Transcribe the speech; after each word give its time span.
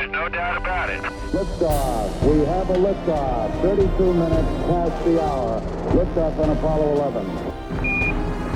there's 0.00 0.12
no 0.12 0.28
doubt 0.30 0.56
about 0.56 0.88
it. 0.88 1.02
Liftoff. 1.32 2.22
We 2.22 2.44
have 2.46 2.70
a 2.70 2.74
liftoff. 2.74 3.60
32 3.60 4.14
minutes 4.14 4.48
past 4.66 5.04
the 5.04 5.22
hour. 5.22 5.60
Liftoff 5.92 6.38
on 6.38 6.50
Apollo 6.50 6.92
11. 6.94 7.26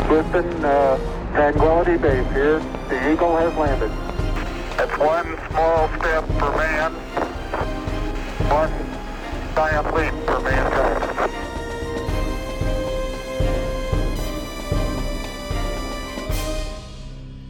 Houston, 0.08 0.64
uh, 0.64 1.32
Tranquility 1.34 1.98
Base 1.98 2.32
here. 2.32 2.60
The 2.88 3.12
Eagle 3.12 3.36
has 3.36 3.54
landed. 3.56 3.90
That's 4.78 4.98
one 4.98 5.38
small 5.50 5.88
step 5.98 6.24
for 6.38 6.56
man, 6.56 6.92
one 8.48 8.72
giant 9.54 9.94
leap 9.94 10.26
for 10.26 10.40
mankind. 10.40 10.83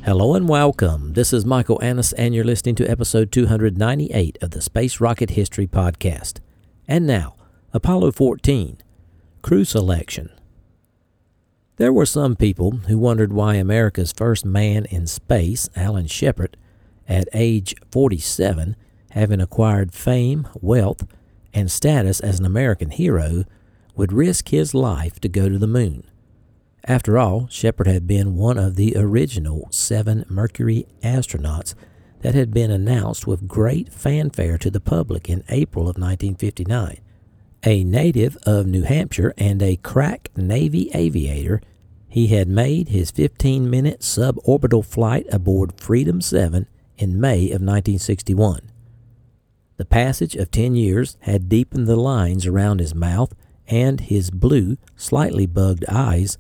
Hello 0.04 0.34
and 0.34 0.46
welcome. 0.46 1.14
This 1.14 1.32
is 1.32 1.46
Michael 1.46 1.82
Annis, 1.82 2.12
and 2.12 2.34
you're 2.34 2.44
listening 2.44 2.74
to 2.74 2.86
episode 2.86 3.32
298 3.32 4.36
of 4.42 4.50
the 4.50 4.60
Space 4.60 5.00
Rocket 5.00 5.30
History 5.30 5.66
Podcast. 5.66 6.40
And 6.86 7.06
now, 7.06 7.36
Apollo 7.72 8.12
14 8.12 8.82
Crew 9.40 9.64
Selection. 9.64 10.28
There 11.76 11.90
were 11.90 12.04
some 12.04 12.36
people 12.36 12.72
who 12.86 12.98
wondered 12.98 13.32
why 13.32 13.54
America's 13.54 14.12
first 14.12 14.44
man 14.44 14.84
in 14.90 15.06
space, 15.06 15.70
Alan 15.74 16.06
Shepard, 16.06 16.58
at 17.08 17.26
age 17.32 17.74
47, 17.90 18.76
having 19.12 19.40
acquired 19.40 19.94
fame, 19.94 20.46
wealth, 20.60 21.06
and 21.54 21.70
status 21.70 22.20
as 22.20 22.38
an 22.38 22.44
American 22.44 22.90
hero, 22.90 23.44
would 23.96 24.12
risk 24.12 24.50
his 24.50 24.74
life 24.74 25.18
to 25.20 25.30
go 25.30 25.48
to 25.48 25.56
the 25.56 25.66
moon. 25.66 26.04
After 26.86 27.16
all, 27.18 27.46
Shepard 27.48 27.86
had 27.86 28.06
been 28.06 28.36
one 28.36 28.58
of 28.58 28.76
the 28.76 28.94
original 28.96 29.68
seven 29.70 30.26
Mercury 30.28 30.86
astronauts 31.02 31.74
that 32.20 32.34
had 32.34 32.52
been 32.52 32.70
announced 32.70 33.26
with 33.26 33.48
great 33.48 33.90
fanfare 33.90 34.58
to 34.58 34.70
the 34.70 34.80
public 34.80 35.30
in 35.30 35.44
April 35.48 35.84
of 35.84 35.96
1959. 35.96 36.98
A 37.66 37.84
native 37.84 38.36
of 38.44 38.66
New 38.66 38.82
Hampshire 38.82 39.32
and 39.38 39.62
a 39.62 39.76
crack 39.76 40.28
Navy 40.36 40.90
aviator, 40.92 41.62
he 42.06 42.26
had 42.26 42.48
made 42.48 42.90
his 42.90 43.10
15 43.10 43.70
minute 43.70 44.00
suborbital 44.00 44.84
flight 44.84 45.26
aboard 45.32 45.80
Freedom 45.80 46.20
7 46.20 46.66
in 46.98 47.18
May 47.18 47.44
of 47.46 47.62
1961. 47.62 48.60
The 49.78 49.86
passage 49.86 50.36
of 50.36 50.50
10 50.50 50.76
years 50.76 51.16
had 51.20 51.48
deepened 51.48 51.86
the 51.86 51.96
lines 51.96 52.44
around 52.44 52.80
his 52.80 52.94
mouth 52.94 53.34
and 53.66 54.02
his 54.02 54.30
blue, 54.30 54.76
slightly 54.94 55.46
bugged 55.46 55.86
eyes 55.88 56.36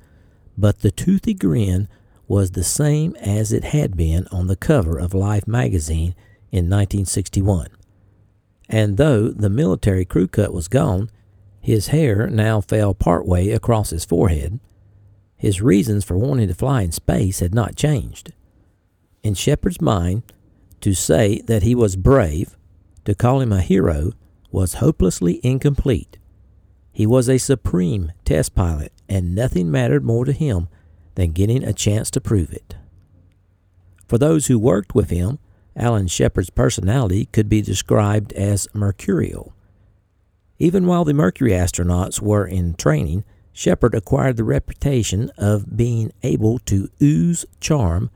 but 0.56 0.80
the 0.80 0.90
toothy 0.90 1.34
grin 1.34 1.88
was 2.26 2.52
the 2.52 2.64
same 2.64 3.14
as 3.16 3.52
it 3.52 3.64
had 3.64 3.96
been 3.96 4.26
on 4.30 4.46
the 4.46 4.56
cover 4.56 4.98
of 4.98 5.14
Life 5.14 5.46
magazine 5.46 6.14
in 6.50 6.70
1961. 6.70 7.68
And 8.68 8.96
though 8.96 9.28
the 9.28 9.50
military 9.50 10.04
crew 10.04 10.26
cut 10.26 10.54
was 10.54 10.68
gone, 10.68 11.10
his 11.60 11.88
hair 11.88 12.28
now 12.28 12.60
fell 12.60 12.94
partway 12.94 13.50
across 13.50 13.90
his 13.90 14.04
forehead. 14.04 14.58
His 15.36 15.60
reasons 15.60 16.04
for 16.04 16.16
wanting 16.16 16.48
to 16.48 16.54
fly 16.54 16.82
in 16.82 16.92
space 16.92 17.40
had 17.40 17.54
not 17.54 17.76
changed. 17.76 18.32
In 19.22 19.34
Shepard's 19.34 19.80
mind, 19.80 20.22
to 20.80 20.94
say 20.94 21.40
that 21.42 21.62
he 21.62 21.74
was 21.74 21.96
brave, 21.96 22.56
to 23.04 23.14
call 23.14 23.40
him 23.40 23.52
a 23.52 23.60
hero, 23.60 24.12
was 24.50 24.74
hopelessly 24.74 25.40
incomplete. 25.42 26.18
He 26.92 27.06
was 27.06 27.28
a 27.28 27.38
supreme 27.38 28.12
test 28.24 28.54
pilot, 28.54 28.92
and 29.08 29.34
nothing 29.34 29.70
mattered 29.70 30.04
more 30.04 30.24
to 30.24 30.32
him 30.32 30.68
than 31.14 31.32
getting 31.32 31.62
a 31.62 31.72
chance 31.72 32.10
to 32.10 32.20
prove 32.20 32.52
it. 32.52 32.76
For 34.06 34.18
those 34.18 34.46
who 34.46 34.58
worked 34.58 34.94
with 34.94 35.10
him, 35.10 35.38
Alan 35.76 36.06
Shepard's 36.06 36.50
personality 36.50 37.26
could 37.26 37.48
be 37.48 37.62
described 37.62 38.32
as 38.34 38.68
mercurial. 38.72 39.54
Even 40.58 40.86
while 40.86 41.04
the 41.04 41.14
Mercury 41.14 41.50
astronauts 41.50 42.20
were 42.20 42.46
in 42.46 42.74
training, 42.74 43.24
Shepard 43.52 43.94
acquired 43.94 44.36
the 44.36 44.44
reputation 44.44 45.30
of 45.36 45.76
being 45.76 46.12
able 46.22 46.58
to 46.60 46.88
ooze 47.02 47.44
charm, 47.60 48.10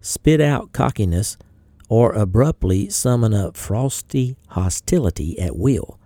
spit 0.00 0.40
out 0.40 0.72
cockiness, 0.72 1.36
or 1.88 2.12
abruptly 2.12 2.88
summon 2.88 3.34
up 3.34 3.56
frosty 3.56 4.36
hostility 4.48 5.38
at 5.38 5.56
will. 5.56 5.98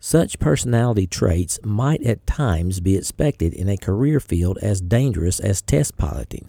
Such 0.00 0.38
personality 0.38 1.06
traits 1.06 1.58
might 1.64 2.02
at 2.02 2.26
times 2.26 2.80
be 2.80 2.96
expected 2.96 3.52
in 3.52 3.68
a 3.68 3.76
career 3.76 4.20
field 4.20 4.58
as 4.62 4.80
dangerous 4.80 5.40
as 5.40 5.60
test 5.60 5.96
piloting, 5.96 6.48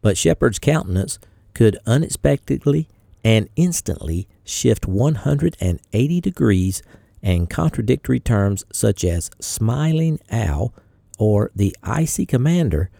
but 0.00 0.16
Shepard's 0.16 0.58
countenance 0.58 1.18
could 1.52 1.78
unexpectedly 1.86 2.88
and 3.22 3.50
instantly 3.54 4.26
shift 4.44 4.86
180 4.86 6.20
degrees, 6.20 6.82
and 7.22 7.50
contradictory 7.50 8.18
terms 8.18 8.64
such 8.72 9.04
as 9.04 9.30
smiling 9.40 10.18
owl 10.30 10.72
or 11.18 11.50
the 11.54 11.76
icy 11.82 12.24
commander 12.24 12.90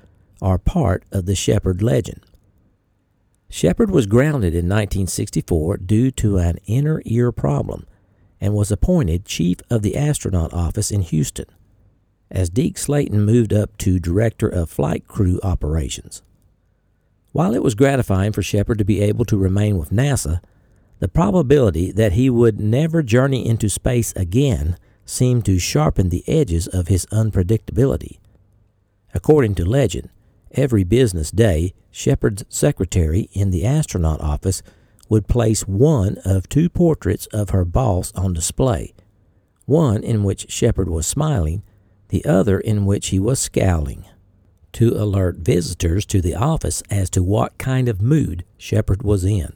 are 0.43 0.59
part 0.59 1.05
of 1.11 1.25
the 1.25 1.35
Shepard 1.35 1.83
legend. 1.83 2.21
Shepard 3.49 3.91
was 3.91 4.07
grounded 4.07 4.53
in 4.53 4.69
1964 4.69 5.79
due 5.79 6.11
to 6.13 6.37
an 6.37 6.59
inner 6.67 7.01
ear 7.07 7.33
problem 7.33 7.87
and 8.41 8.55
was 8.55 8.73
appointed 8.73 9.25
chief 9.25 9.59
of 9.69 9.83
the 9.83 9.97
astronaut 9.97 10.53
office 10.53 10.91
in 10.91 11.03
Houston, 11.03 11.47
as 12.31 12.49
Deke 12.49 12.79
Slayton 12.79 13.25
moved 13.25 13.53
up 13.53 13.77
to 13.79 13.99
director 13.99 14.49
of 14.49 14.71
flight 14.71 15.07
crew 15.07 15.39
operations. 15.43 16.23
While 17.33 17.55
it 17.55 17.63
was 17.63 17.75
gratifying 17.75 18.33
for 18.33 18.43
Shepard 18.43 18.79
to 18.79 18.85
be 18.85 19.01
able 19.01 19.25
to 19.27 19.37
remain 19.37 19.79
with 19.79 19.91
NASA, 19.91 20.41
the 20.99 21.09
probability 21.09 21.93
that 21.93 22.13
he 22.13 22.29
would 22.29 22.61
never 22.61 23.03
journey 23.03 23.47
into 23.47 23.69
space 23.69 24.13
again 24.17 24.77
seemed 25.05 25.45
to 25.45 25.59
sharpen 25.59 26.09
the 26.09 26.25
edges 26.29 26.67
of 26.69 26.89
his 26.89 27.07
unpredictability. 27.07 28.19
According 29.15 29.55
to 29.57 29.65
legend, 29.65 30.09
every 30.53 30.85
business 30.85 31.31
day, 31.31 31.75
Shepard's 31.91 32.45
secretary 32.49 33.29
in 33.33 33.51
the 33.51 33.65
astronaut 33.65 34.21
office 34.21 34.63
would 35.11 35.29
place 35.29 35.67
one 35.69 36.17
of 36.25 36.49
two 36.49 36.71
portraits 36.71 37.27
of 37.27 37.51
her 37.51 37.65
boss 37.67 38.13
on 38.15 38.33
display, 38.33 38.95
one 39.67 40.03
in 40.03 40.23
which 40.23 40.51
Shepard 40.51 40.89
was 40.89 41.07
smiling, 41.07 41.63
the 42.09 42.25
other 42.25 42.59
in 42.59 42.87
which 42.87 43.09
he 43.09 43.19
was 43.19 43.41
scowling, 43.41 44.07
to 44.73 44.97
alert 44.97 45.39
visitors 45.39 46.07
to 46.07 46.23
the 46.23 46.37
office 46.37 46.83
as 46.91 47.11
to 47.11 47.23
what 47.23 47.59
kind 47.59 47.89
of 47.89 48.01
mood 48.01 48.45
Shepard 48.57 49.03
was 49.03 49.25
in. 49.25 49.53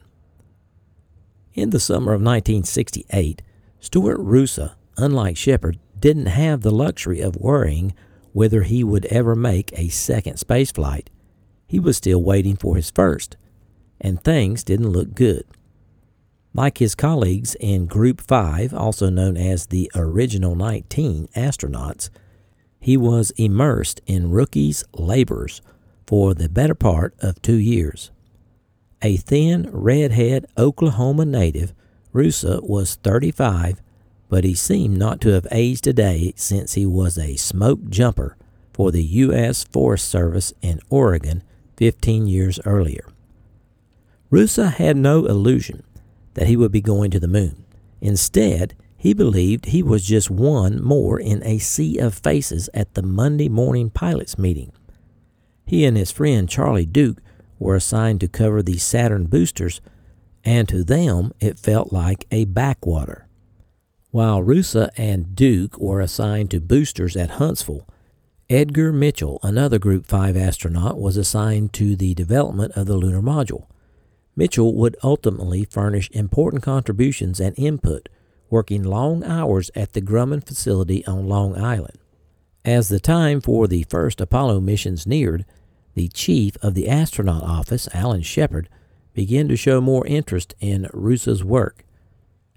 In 1.55 1.71
the 1.71 1.81
summer 1.81 2.13
of 2.13 2.21
1968, 2.21 3.41
Stuart 3.79 4.19
Roosa, 4.19 4.77
unlike 4.97 5.37
Shepard, 5.37 5.79
didn't 5.97 6.27
have 6.27 6.63
the 6.63 6.73
luxury 6.73 7.21
of 7.21 7.37
worrying 7.37 7.95
whether 8.33 8.63
he 8.63 8.83
would 8.83 9.07
ever 9.07 9.37
make 9.37 9.73
a 9.79 9.89
second 9.89 10.35
spaceflight. 10.35 11.07
He 11.69 11.79
was 11.79 11.97
still 11.97 12.21
waiting 12.21 12.57
for 12.57 12.75
his 12.75 12.91
first, 12.91 13.37
and 14.05 14.23
things 14.23 14.63
didn't 14.63 14.91
look 14.91 15.15
good. 15.15 15.45
Like 16.53 16.79
his 16.79 16.95
colleagues 16.95 17.57
in 17.59 17.87
Group 17.87 18.21
5, 18.21 18.73
also 18.75 19.09
known 19.09 19.37
as 19.37 19.67
the 19.67 19.91
Original 19.97 20.55
19 20.55 21.27
astronauts, 21.35 22.11
he 22.79 22.97
was 22.99 23.33
immersed 23.33 24.03
in 24.07 24.31
rookie's 24.31 24.85
labors 24.93 25.63
for 26.07 26.35
the 26.35 26.51
better 26.51 26.75
part 26.75 27.15
of 27.21 27.41
two 27.41 27.57
years. 27.57 28.11
A 29.01 29.17
thin, 29.17 29.69
redhead 29.73 30.47
Oklahoma 30.57 31.25
native, 31.25 31.73
Roosa 32.13 32.61
was 32.63 32.97
35, 32.97 33.81
but 34.29 34.45
he 34.45 34.55
seemed 34.55 34.99
not 34.99 35.21
to 35.23 35.31
have 35.31 35.47
aged 35.51 35.87
a 35.87 35.93
day 35.95 36.35
since 36.37 36.75
he 36.75 36.85
was 36.85 37.17
a 37.17 37.37
smoke 37.37 37.89
jumper 37.89 38.37
for 38.73 38.93
the 38.93 39.03
U.S. 39.03 39.65
Forest 39.65 40.09
Service 40.09 40.53
in 40.61 40.81
Oregon 40.91 41.43
15 41.77 42.27
years 42.27 42.61
earlier. 42.67 43.07
Roosa 44.35 44.71
had 44.71 44.97
no 44.97 45.27
illusion 45.27 45.85
that 46.35 46.49
he 46.49 46.57
would 46.57 46.73
be 46.73 46.81
going 46.81 47.13
to 47.13 47.21
the 47.21 47.29
moon. 47.29 47.65
Instead, 48.01 48.75
he 48.97 49.15
believed 49.15 49.67
he 49.67 49.81
was 49.81 50.05
just 50.05 50.29
one 50.29 50.83
more 50.83 51.21
in 51.21 51.41
a 51.45 51.59
sea 51.59 51.99
of 51.99 52.15
faces 52.15 52.69
at 52.75 52.95
the 52.95 53.03
Monday 53.05 53.49
morning 53.49 53.91
pilots 53.91 54.37
meeting. 54.37 54.73
He 55.65 55.85
and 55.85 55.97
his 55.97 56.11
friend 56.11 56.49
Charlie 56.49 56.85
Duke 56.85 57.23
were 57.61 57.77
assigned 57.77 58.21
to 58.23 58.27
cover 58.27 58.61
the 58.61 58.77
Saturn 58.77 59.27
boosters, 59.27 59.81
and 60.43 60.69
to 60.69 60.83
them 60.83 61.31
it 61.39 61.57
felt 61.57 61.93
like 61.93 62.27
a 62.33 62.45
backwater. 62.45 63.29
While 64.11 64.43
Roosa 64.43 64.91
and 64.97 65.37
Duke 65.37 65.79
were 65.79 66.01
assigned 66.01 66.51
to 66.51 66.61
boosters 66.61 67.17
at 67.17 67.39
Huntsville, 67.39 67.87
Edgar 68.51 68.93
Mitchell, 68.93 69.39
another 69.45 69.79
Group 69.79 70.07
5 70.07 70.37
astronaut, 70.37 70.99
was 70.99 71.17
assigned 71.17 71.73
to 71.75 71.95
the 71.95 72.15
development 72.15 72.73
of 72.73 72.87
the 72.87 72.97
lunar 72.97 73.23
module. 73.23 73.67
Mitchell 74.37 74.75
would 74.75 74.97
ultimately 75.03 75.65
furnish 75.65 76.11
important 76.13 76.63
contributions 76.63 77.41
and 77.41 77.59
input, 77.59 78.09
working 78.51 78.83
long 78.83 79.25
hours 79.25 79.71
at 79.75 79.93
the 79.93 80.03
Grumman 80.03 80.45
facility 80.47 81.05
on 81.07 81.29
Long 81.29 81.57
Island. 81.57 81.99
As 82.65 82.89
the 82.89 83.01
time 83.01 83.41
for 83.41 83.67
the 83.67 83.85
first 83.85 84.21
Apollo 84.21 84.61
missions 84.61 85.07
neared, 85.07 85.45
the 85.95 86.09
chief 86.09 86.57
of 86.63 86.75
the 86.75 86.89
astronaut 86.89 87.43
office, 87.43 87.89
Alan 87.93 88.23
Shepard, 88.23 88.69
began 89.13 89.49
to 89.49 89.57
show 89.57 89.81
more 89.81 90.07
interest 90.07 90.55
in 90.61 90.89
Roosa's 90.93 91.45
work. 91.45 91.85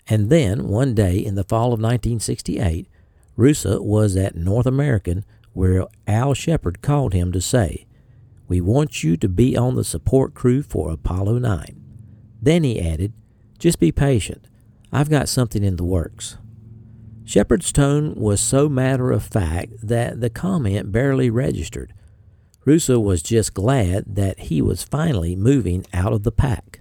And 0.07 0.29
then, 0.29 0.67
one 0.67 0.95
day 0.95 1.17
in 1.17 1.35
the 1.35 1.43
fall 1.43 1.67
of 1.67 1.79
1968, 1.79 2.87
Roosa 3.35 3.81
was 3.81 4.15
at 4.15 4.35
North 4.35 4.65
American, 4.65 5.25
where 5.53 5.85
Al 6.07 6.33
Shepard 6.33 6.81
called 6.81 7.13
him 7.13 7.31
to 7.31 7.41
say, 7.41 7.86
We 8.47 8.61
want 8.61 9.03
you 9.03 9.17
to 9.17 9.27
be 9.27 9.57
on 9.57 9.75
the 9.75 9.83
support 9.83 10.33
crew 10.33 10.61
for 10.61 10.89
Apollo 10.89 11.39
9. 11.39 11.83
Then 12.41 12.63
he 12.63 12.79
added, 12.79 13.13
Just 13.59 13.79
be 13.79 13.91
patient. 13.91 14.47
I've 14.91 15.09
got 15.09 15.27
something 15.27 15.63
in 15.63 15.75
the 15.75 15.83
works. 15.83 16.37
Shepard's 17.25 17.73
tone 17.73 18.15
was 18.15 18.39
so 18.39 18.69
matter 18.69 19.11
of 19.11 19.23
fact 19.23 19.73
that 19.83 20.21
the 20.21 20.29
comment 20.29 20.93
barely 20.93 21.29
registered. 21.29 21.93
Roosa 22.63 22.99
was 23.01 23.21
just 23.21 23.53
glad 23.53 24.15
that 24.15 24.39
he 24.39 24.61
was 24.61 24.83
finally 24.83 25.35
moving 25.35 25.85
out 25.93 26.13
of 26.13 26.23
the 26.23 26.31
pack. 26.31 26.79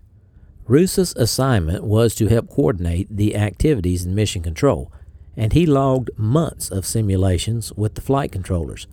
Roosa's 0.69 1.15
assignment 1.17 1.83
was 1.85 2.15
to 2.17 2.29
help 2.29 2.49
coordinate 2.49 3.09
the 3.09 3.35
activities 3.37 4.05
in 4.05 4.15
Mission 4.15 4.43
Control, 4.43 4.93
and 5.37 5.53
he 5.53 5.67
logged 5.67 6.11
months 6.17 6.71
of 6.71 6.87
simulations 6.87 7.73
with 7.73 7.95
the 7.95 8.01
flight 8.01 8.31
controllers. 8.31 8.87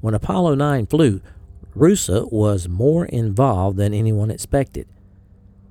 When 0.00 0.14
Apollo 0.14 0.56
9 0.56 0.86
flew, 0.86 1.20
Roosa 1.78 2.26
was 2.26 2.68
more 2.68 3.06
involved 3.06 3.76
than 3.76 3.94
anyone 3.94 4.32
expected. 4.32 4.88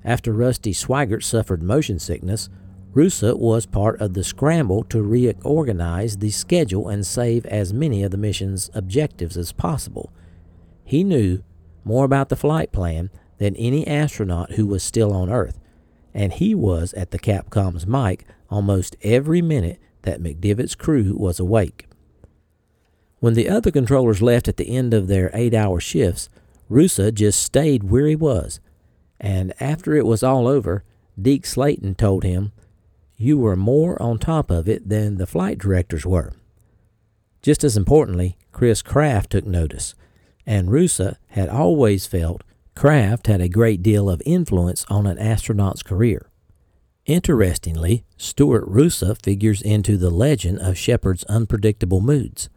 After 0.06 0.32
Rusty 0.32 0.72
Schweickart 0.72 1.22
suffered 1.22 1.62
motion 1.62 2.00
sickness, 2.00 2.48
Roosa 2.94 3.36
was 3.36 3.66
part 3.66 4.00
of 4.00 4.14
the 4.14 4.24
scramble 4.24 4.86
to 4.86 5.04
reorganize 5.04 6.18
the 6.18 6.30
schedule 6.30 6.88
and 6.88 7.06
save 7.06 7.46
as 7.48 7.74
many 7.74 8.04
of 8.04 8.12
the 8.12 8.18
mission's 8.18 8.72
objectives 8.74 9.36
as 9.36 9.52
possible. 9.52 10.14
He 10.86 11.04
knew 11.04 11.44
more 11.84 12.06
about 12.06 12.30
the 12.30 12.38
flight 12.38 12.72
plan 12.72 13.10
than 13.38 13.58
any 13.58 13.86
astronaut 13.86 14.54
who 14.54 14.66
was 14.66 14.84
still 14.84 15.12
on 15.12 15.30
Earth, 15.30 15.60
and 16.14 16.32
he 16.32 16.56
was 16.56 16.94
at 16.94 17.12
the 17.12 17.20
Capcom's 17.20 17.86
mic 17.86 18.26
almost 18.50 18.96
every 19.02 19.42
minute 19.42 19.82
that 20.04 20.24
McDivitt's 20.24 20.74
crew 20.74 21.16
was 21.18 21.38
awake. 21.38 21.87
When 23.20 23.34
the 23.34 23.50
other 23.50 23.72
controllers 23.72 24.22
left 24.22 24.48
at 24.48 24.58
the 24.58 24.76
end 24.76 24.94
of 24.94 25.08
their 25.08 25.32
eight 25.34 25.54
hour 25.54 25.80
shifts, 25.80 26.30
Roosa 26.70 27.12
just 27.12 27.42
stayed 27.42 27.86
where 27.86 28.06
he 28.06 28.16
was, 28.16 28.60
and 29.20 29.54
after 29.60 29.96
it 29.96 30.06
was 30.06 30.22
all 30.22 30.48
over, 30.48 30.84
Deke 31.20 31.46
Slayton 31.46 31.96
told 31.96 32.24
him 32.24 32.52
you 33.16 33.38
were 33.38 33.56
more 33.56 34.00
on 34.02 34.20
top 34.20 34.52
of 34.52 34.70
it 34.70 34.88
than 34.88 35.18
the 35.18 35.26
flight 35.26 35.58
directors 35.58 36.06
were. 36.06 36.34
Just 37.42 37.64
as 37.64 37.76
importantly, 37.76 38.38
Chris 38.52 38.84
Kraft 38.84 39.32
took 39.32 39.46
notice, 39.46 39.96
and 40.46 40.72
Roosa 40.72 41.18
had 41.30 41.50
always 41.50 42.06
felt 42.06 42.44
Kraft 42.76 43.26
had 43.26 43.42
a 43.42 43.50
great 43.50 43.82
deal 43.82 44.08
of 44.08 44.22
influence 44.26 44.86
on 44.90 45.08
an 45.08 45.18
astronaut's 45.18 45.82
career. 45.82 46.30
Interestingly, 47.08 48.04
Stuart 48.18 48.66
Roosa 48.68 49.16
figures 49.16 49.62
into 49.62 49.98
the 49.98 50.12
legend 50.12 50.60
of 50.60 50.78
Shepard's 50.78 51.24
unpredictable 51.24 52.02
moods. 52.02 52.50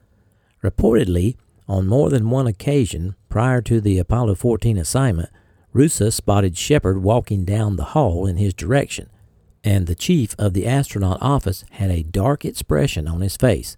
Reportedly, 0.62 1.36
on 1.68 1.86
more 1.86 2.10
than 2.10 2.30
one 2.30 2.46
occasion 2.46 3.14
prior 3.28 3.62
to 3.62 3.80
the 3.80 3.98
Apollo 3.98 4.36
14 4.36 4.76
assignment, 4.76 5.30
Roosa 5.72 6.10
spotted 6.10 6.56
Shepard 6.56 7.02
walking 7.02 7.44
down 7.44 7.76
the 7.76 7.84
hall 7.84 8.26
in 8.26 8.36
his 8.36 8.52
direction 8.52 9.08
and 9.62 9.86
the 9.86 9.94
chief 9.94 10.34
of 10.38 10.54
the 10.54 10.66
astronaut 10.66 11.18
office 11.20 11.64
had 11.72 11.90
a 11.90 12.02
dark 12.02 12.44
expression 12.44 13.06
on 13.06 13.20
his 13.20 13.36
face, 13.36 13.76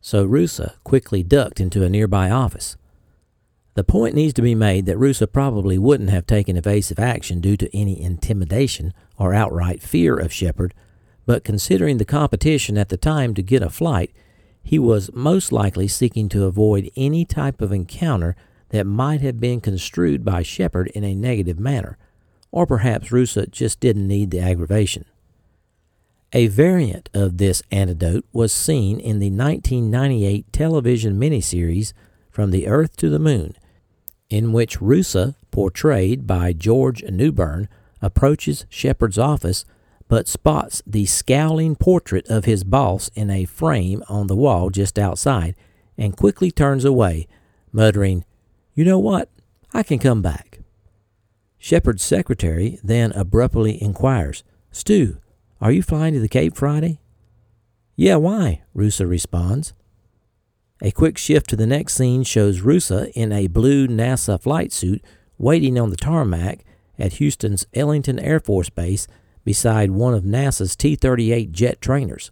so 0.00 0.24
Roosa 0.24 0.74
quickly 0.84 1.22
ducked 1.22 1.60
into 1.60 1.82
a 1.82 1.88
nearby 1.88 2.30
office. 2.30 2.76
The 3.74 3.84
point 3.84 4.14
needs 4.14 4.34
to 4.34 4.42
be 4.42 4.54
made 4.54 4.86
that 4.86 4.98
Roosa 4.98 5.26
probably 5.26 5.78
wouldn't 5.78 6.10
have 6.10 6.26
taken 6.26 6.56
evasive 6.56 6.98
action 6.98 7.40
due 7.40 7.56
to 7.56 7.76
any 7.76 8.00
intimidation 8.00 8.92
or 9.18 9.34
outright 9.34 9.82
fear 9.82 10.16
of 10.16 10.32
Shepard, 10.32 10.74
but 11.26 11.42
considering 11.42 11.96
the 11.96 12.04
competition 12.04 12.76
at 12.76 12.90
the 12.90 12.96
time 12.96 13.34
to 13.34 13.42
get 13.42 13.62
a 13.62 13.70
flight, 13.70 14.12
he 14.64 14.78
was 14.78 15.12
most 15.12 15.52
likely 15.52 15.86
seeking 15.86 16.28
to 16.30 16.46
avoid 16.46 16.90
any 16.96 17.24
type 17.24 17.60
of 17.60 17.70
encounter 17.70 18.34
that 18.70 18.86
might 18.86 19.20
have 19.20 19.38
been 19.38 19.60
construed 19.60 20.24
by 20.24 20.42
Shepard 20.42 20.88
in 20.88 21.04
a 21.04 21.14
negative 21.14 21.60
manner, 21.60 21.98
or 22.50 22.66
perhaps 22.66 23.12
Roosa 23.12 23.46
just 23.46 23.78
didn't 23.78 24.08
need 24.08 24.30
the 24.30 24.40
aggravation. 24.40 25.04
A 26.32 26.48
variant 26.48 27.10
of 27.14 27.36
this 27.36 27.62
anecdote 27.70 28.24
was 28.32 28.52
seen 28.52 28.98
in 28.98 29.20
the 29.20 29.30
1998 29.30 30.52
television 30.52 31.20
miniseries 31.20 31.92
From 32.30 32.50
the 32.50 32.66
Earth 32.66 32.96
to 32.96 33.08
the 33.08 33.20
Moon, 33.20 33.54
in 34.30 34.52
which 34.52 34.80
Roosa, 34.80 35.36
portrayed 35.50 36.26
by 36.26 36.52
George 36.52 37.04
Newbern, 37.04 37.68
approaches 38.02 38.66
Shepard's 38.68 39.18
office 39.18 39.64
but 40.08 40.28
spots 40.28 40.82
the 40.86 41.06
scowling 41.06 41.76
portrait 41.76 42.26
of 42.28 42.44
his 42.44 42.64
boss 42.64 43.10
in 43.14 43.30
a 43.30 43.44
frame 43.44 44.02
on 44.08 44.26
the 44.26 44.36
wall 44.36 44.70
just 44.70 44.98
outside 44.98 45.54
and 45.96 46.16
quickly 46.16 46.50
turns 46.50 46.84
away, 46.84 47.26
muttering, 47.72 48.24
You 48.74 48.84
know 48.84 48.98
what? 48.98 49.28
I 49.72 49.82
can 49.82 49.98
come 49.98 50.22
back. 50.22 50.60
Shepard's 51.58 52.02
secretary 52.02 52.78
then 52.82 53.12
abruptly 53.12 53.82
inquires, 53.82 54.44
Stu, 54.70 55.18
are 55.60 55.72
you 55.72 55.82
flying 55.82 56.14
to 56.14 56.20
the 56.20 56.28
Cape 56.28 56.56
Friday? 56.56 57.00
Yeah, 57.96 58.16
why? 58.16 58.62
Roosa 58.74 59.06
responds. 59.06 59.72
A 60.82 60.90
quick 60.90 61.16
shift 61.16 61.48
to 61.50 61.56
the 61.56 61.66
next 61.66 61.94
scene 61.94 62.24
shows 62.24 62.60
Roosa 62.60 63.10
in 63.18 63.32
a 63.32 63.46
blue 63.46 63.86
NASA 63.86 64.40
flight 64.40 64.72
suit 64.72 65.02
waiting 65.38 65.78
on 65.78 65.90
the 65.90 65.96
tarmac 65.96 66.64
at 66.98 67.14
Houston's 67.14 67.66
Ellington 67.72 68.18
Air 68.18 68.40
Force 68.40 68.68
Base 68.68 69.06
beside 69.44 69.90
one 69.90 70.14
of 70.14 70.24
NASA's 70.24 70.74
T 70.74 70.96
38 70.96 71.52
jet 71.52 71.80
trainers. 71.80 72.30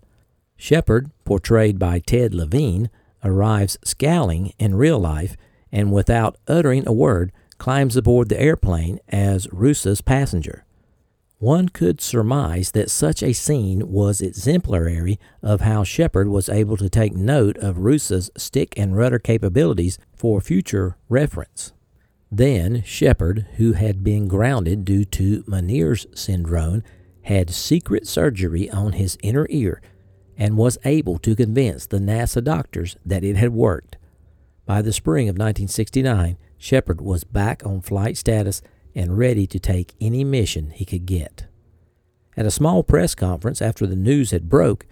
Shepard, 0.57 1.11
portrayed 1.25 1.79
by 1.79 1.99
Ted 1.99 2.35
Levine, 2.35 2.91
arrives 3.25 3.79
scowling 3.85 4.53
in 4.59 4.75
real 4.75 4.99
life 4.99 5.37
and 5.71 5.93
without 5.93 6.37
uttering 6.47 6.87
a 6.87 6.93
word 6.93 7.33
climbs 7.59 7.97
aboard 7.97 8.29
the 8.29 8.41
airplane 8.41 8.99
as 9.09 9.53
Roosa's 9.53 10.01
passenger. 10.01 10.65
One 11.39 11.69
could 11.69 12.01
surmise 12.01 12.71
that 12.71 12.91
such 12.91 13.21
a 13.21 13.33
scene 13.33 13.91
was 13.91 14.21
exemplary 14.21 15.19
of 15.43 15.61
how 15.63 15.83
Shepard 15.83 16.29
was 16.29 16.49
able 16.49 16.77
to 16.77 16.89
take 16.89 17.15
note 17.15 17.57
of 17.57 17.79
Roosa's 17.79 18.31
stick 18.37 18.75
and 18.77 18.97
rudder 18.97 19.19
capabilities 19.19 19.99
for 20.15 20.41
future 20.41 20.97
reference. 21.09 21.73
Then 22.31 22.83
Shepard, 22.85 23.47
who 23.57 23.73
had 23.73 24.05
been 24.05 24.29
grounded 24.29 24.85
due 24.85 25.05
to 25.07 25.43
Meniere's 25.47 26.07
syndrome, 26.15 26.85
had 27.23 27.51
secret 27.51 28.07
surgery 28.07 28.71
on 28.71 28.93
his 28.93 29.19
inner 29.23 29.47
ear 29.51 29.81
and 30.37 30.57
was 30.57 30.79
able 30.85 31.19
to 31.19 31.37
convince 31.37 31.87
the 31.87 31.99
NASA 31.99 32.43
doctors 32.43 32.97
that 33.05 33.25
it 33.25 33.37
had 33.37 33.53
worked. 33.53 33.97
By 34.67 34.83
the 34.83 34.93
spring 34.93 35.29
of 35.29 35.35
1969, 35.35 36.37
Shepard 36.57 37.01
was 37.01 37.25
back 37.25 37.65
on 37.67 37.81
flight 37.81 38.17
status 38.17 38.63
and 38.95 39.19
ready 39.19 39.47
to 39.47 39.59
take 39.59 39.95
any 40.01 40.25
mission 40.25 40.71
he 40.71 40.85
could 40.85 41.07
get. 41.07 41.47
At 42.37 42.47
a 42.47 42.51
small 42.51 42.83
press 42.83 43.15
conference 43.15 43.61
after 43.61 43.87
the 43.87 43.97
news 43.97 44.31
had 44.31 44.49
broke, 44.49 44.87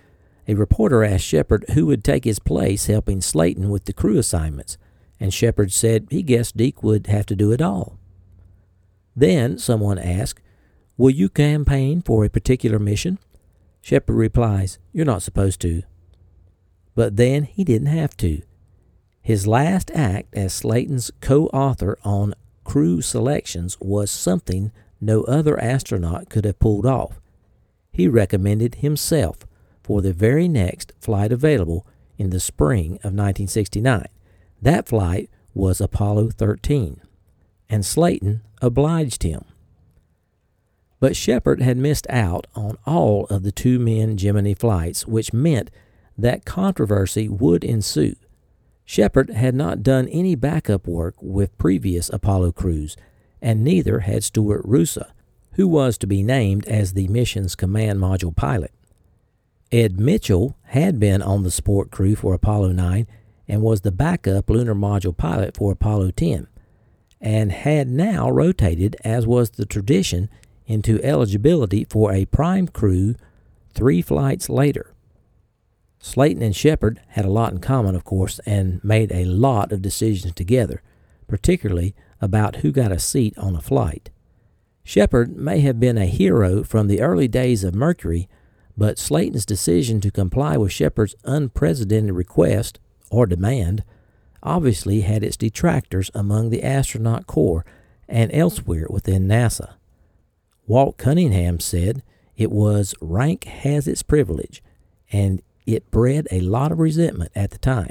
a 0.47 0.55
reporter 0.55 1.05
asked 1.05 1.25
Shepard 1.25 1.65
who 1.75 1.87
would 1.87 2.05
take 2.05 2.25
his 2.25 2.39
place 2.39 2.87
helping 2.87 3.21
Slayton 3.21 3.71
with 3.71 3.85
the 3.85 3.93
crew 3.93 4.19
assignments, 4.19 4.77
and 5.19 5.33
Shepard 5.33 5.73
said 5.73 6.09
he 6.11 6.23
guessed 6.23 6.57
Deke 6.57 6.83
would 6.83 7.07
have 7.07 7.27
to 7.27 7.37
do 7.37 7.53
it 7.53 7.63
all. 7.63 7.99
Then 9.15 9.59
someone 9.59 9.99
asked, 9.99 10.41
Will 11.01 11.09
you 11.09 11.31
campaign 11.31 12.03
for 12.03 12.27
a 12.27 12.29
particular 12.29 12.79
mission? 12.79 13.19
Shepard 13.81 14.17
replies, 14.17 14.79
You're 14.93 15.07
not 15.07 15.23
supposed 15.23 15.59
to. 15.63 15.83
But 16.95 17.17
then 17.17 17.45
he 17.45 17.65
didn't 17.65 17.87
have 17.87 18.15
to. 18.19 18.43
His 19.23 19.47
last 19.47 19.91
act 19.95 20.35
as 20.35 20.53
Slayton's 20.53 21.11
co 21.23 21.47
author 21.55 21.97
on 22.05 22.35
crew 22.65 23.01
selections 23.01 23.79
was 23.81 24.11
something 24.11 24.73
no 25.01 25.23
other 25.23 25.59
astronaut 25.59 26.29
could 26.29 26.45
have 26.45 26.59
pulled 26.59 26.85
off. 26.85 27.19
He 27.91 28.07
recommended 28.07 28.75
himself 28.75 29.47
for 29.83 30.03
the 30.03 30.13
very 30.13 30.49
next 30.49 30.93
flight 31.01 31.33
available 31.33 31.87
in 32.19 32.29
the 32.29 32.41
spring 32.41 32.97
of 32.97 33.15
1969. 33.15 34.05
That 34.61 34.87
flight 34.87 35.31
was 35.55 35.81
Apollo 35.81 36.33
13, 36.33 37.01
and 37.71 37.87
Slayton 37.87 38.43
obliged 38.61 39.23
him. 39.23 39.47
But 41.01 41.17
Shepard 41.17 41.63
had 41.63 41.79
missed 41.79 42.07
out 42.11 42.47
on 42.55 42.77
all 42.87 43.25
of 43.27 43.43
the 43.43 43.53
two 43.53 43.79
men 43.79 44.19
Gemini 44.19 44.55
flights, 44.55 45.07
which 45.07 45.33
meant 45.33 45.71
that 46.17 46.45
controversy 46.45 47.29
would 47.29 47.65
ensue. 47.65 48.17
Shepard 48.85 49.31
had 49.31 49.55
not 49.55 49.83
done 49.83 50.09
any 50.09 50.35
backup 50.35 50.87
work 50.87 51.15
with 51.23 51.57
previous 51.57 52.11
Apollo 52.11 52.53
crews, 52.53 52.97
and 53.41 53.65
neither 53.65 54.01
had 54.01 54.23
Stuart 54.23 54.63
Roosa, 54.65 55.15
who 55.53 55.67
was 55.67 55.97
to 55.99 56.07
be 56.07 56.23
named 56.23 56.67
as 56.67 56.93
the 56.93 57.09
mission's 57.09 57.55
command 57.55 57.99
module 57.99 58.37
pilot. 58.37 58.73
Ed 59.73 59.99
Mitchell 59.99 60.57
had 60.65 60.99
been 60.99 61.23
on 61.23 61.45
the 61.45 61.51
support 61.51 61.91
crew 61.91 62.17
for 62.17 62.35
Apollo 62.35 62.73
9 62.73 63.07
and 63.49 63.63
was 63.63 63.81
the 63.81 63.93
backup 63.93 64.51
lunar 64.51 64.75
module 64.75 65.17
pilot 65.17 65.57
for 65.57 65.73
Apollo 65.73 66.11
10, 66.13 66.47
and 67.21 67.53
had 67.53 67.89
now 67.89 68.29
rotated, 68.29 68.97
as 69.05 69.27
was 69.27 69.51
the 69.51 69.67
tradition, 69.67 70.29
into 70.71 71.03
eligibility 71.03 71.85
for 71.91 72.13
a 72.13 72.27
prime 72.27 72.69
crew 72.69 73.17
three 73.75 74.01
flights 74.01 74.49
later. 74.49 74.95
Slayton 75.99 76.43
and 76.43 76.55
Shepard 76.55 77.01
had 77.09 77.25
a 77.25 77.31
lot 77.31 77.53
in 77.53 77.59
common, 77.59 77.97
of 77.97 78.05
course, 78.05 78.39
and 78.47 78.83
made 78.85 79.11
a 79.13 79.25
lot 79.25 79.73
of 79.73 79.83
decisions 79.83 80.33
together, 80.33 80.81
particularly 81.27 81.95
about 82.21 82.57
who 82.57 82.71
got 82.71 82.93
a 82.93 83.01
seat 83.01 83.37
on 83.37 83.57
a 83.57 83.61
flight. 83.61 84.11
Shepard 84.85 85.37
may 85.37 85.61
have 85.61 85.81
been 85.81 85.99
a 85.99 86.07
hero 86.07 86.63
from 86.63 86.87
the 86.87 87.01
early 87.01 87.29
days 87.29 87.65
of 87.65 87.75
Mercury, 87.75 88.29
but 88.77 88.99
Slayton's 88.99 89.45
decision 89.45 90.01
to 90.01 90.11
comply 90.11 90.57
with 90.57 90.73
Shepard's 90.73 91.17
unprecedented 91.25 92.15
request 92.15 92.79
or 93.11 93.27
demand 93.27 93.83
obviously 94.43 95.01
had 95.01 95.25
its 95.25 95.37
detractors 95.37 96.11
among 96.15 96.51
the 96.51 96.63
astronaut 96.63 97.27
corps 97.27 97.65
and 98.09 98.33
elsewhere 98.33 98.87
within 98.89 99.27
NASA. 99.27 99.75
Walt 100.71 100.99
Cunningham 100.99 101.59
said 101.59 102.01
it 102.37 102.53
was 102.53 102.95
rank 103.01 103.43
has 103.43 103.89
its 103.89 104.05
privilege, 104.05 104.63
and 105.11 105.43
it 105.67 105.91
bred 105.91 106.29
a 106.31 106.43
lot 106.43 106.71
of 106.71 106.79
resentment 106.79 107.33
at 107.35 107.51
the 107.51 107.59
time. 107.59 107.91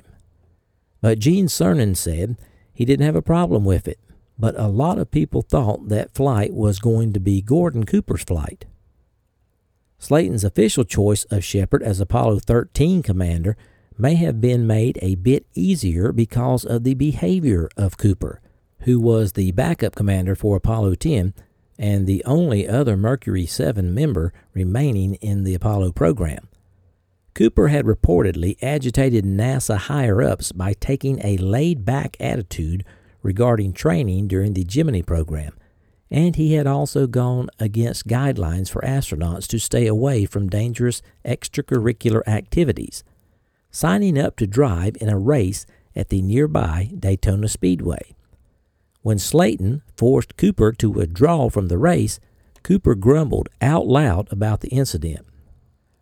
But 1.01 1.19
Gene 1.19 1.47
Cernan 1.47 1.97
said 1.97 2.37
he 2.71 2.85
didn't 2.85 3.05
have 3.05 3.17
a 3.17 3.21
problem 3.21 3.65
with 3.65 3.85
it, 3.85 3.99
but 4.37 4.57
a 4.57 4.69
lot 4.69 4.97
of 4.97 5.11
people 5.11 5.41
thought 5.41 5.89
that 5.89 6.13
flight 6.15 6.53
was 6.53 6.79
going 6.79 7.11
to 7.11 7.19
be 7.19 7.41
Gordon 7.41 7.85
Cooper's 7.85 8.23
flight. 8.23 8.63
Slayton's 9.99 10.45
official 10.45 10.85
choice 10.85 11.25
of 11.25 11.43
Shepard 11.43 11.83
as 11.83 11.99
Apollo 11.99 12.39
13 12.47 13.03
commander 13.03 13.57
may 13.97 14.15
have 14.15 14.39
been 14.39 14.65
made 14.65 14.97
a 15.01 15.15
bit 15.15 15.45
easier 15.53 16.13
because 16.13 16.63
of 16.63 16.85
the 16.85 16.93
behavior 16.93 17.67
of 17.75 17.97
Cooper, 17.97 18.39
who 18.83 19.01
was 19.01 19.33
the 19.33 19.51
backup 19.51 19.95
commander 19.95 20.33
for 20.33 20.55
Apollo 20.55 20.95
10 20.95 21.33
and 21.79 22.05
the 22.05 22.21
only 22.25 22.67
other 22.67 22.97
Mercury 22.97 23.45
7 23.45 23.93
member 23.95 24.33
remaining 24.53 25.15
in 25.15 25.45
the 25.45 25.55
Apollo 25.55 25.93
program. 25.93 26.49
Cooper 27.33 27.69
had 27.69 27.85
reportedly 27.85 28.57
agitated 28.61 29.23
NASA 29.23 29.77
higher 29.77 30.21
ups 30.21 30.51
by 30.51 30.73
taking 30.73 31.21
a 31.23 31.37
laid 31.37 31.85
back 31.85 32.17
attitude 32.19 32.83
regarding 33.23 33.71
training 33.71 34.27
during 34.27 34.53
the 34.53 34.65
Gemini 34.65 35.01
program, 35.01 35.53
and 36.11 36.35
he 36.35 36.53
had 36.53 36.67
also 36.67 37.07
gone 37.07 37.49
against 37.59 38.07
guidelines 38.07 38.69
for 38.69 38.81
astronauts 38.81 39.47
to 39.47 39.57
stay 39.57 39.87
away 39.87 40.25
from 40.25 40.49
dangerous 40.49 41.01
extracurricular 41.23 42.27
activities, 42.27 43.05
signing 43.71 44.17
up 44.17 44.35
to 44.35 44.45
drive 44.45 44.97
in 44.99 45.07
a 45.07 45.17
race 45.17 45.65
at 45.95 46.09
the 46.09 46.21
nearby 46.21 46.91
Daytona 46.99 47.47
Speedway. 47.47 48.15
When 49.09 49.17
Slayton 49.17 49.81
forced 49.97 50.37
Cooper 50.37 50.71
to 50.73 50.91
withdraw 50.91 51.49
from 51.49 51.67
the 51.67 51.79
race, 51.79 52.19
Cooper 52.61 52.93
grumbled 52.93 53.49
out 53.59 53.87
loud 53.87 54.31
about 54.31 54.61
the 54.61 54.67
incident. 54.67 55.25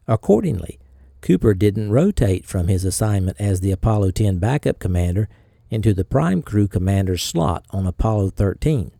Accordingly, 0.09 0.77
Cooper 1.21 1.53
didn't 1.53 1.93
rotate 1.93 2.45
from 2.45 2.67
his 2.67 2.83
assignment 2.83 3.39
as 3.39 3.61
the 3.61 3.71
Apollo 3.71 4.11
10 4.11 4.39
backup 4.39 4.79
commander 4.79 5.29
into 5.69 5.93
the 5.93 6.03
prime 6.03 6.41
crew 6.41 6.67
commander's 6.67 7.23
slot 7.23 7.63
on 7.69 7.87
Apollo 7.87 8.31
13. 8.31 8.91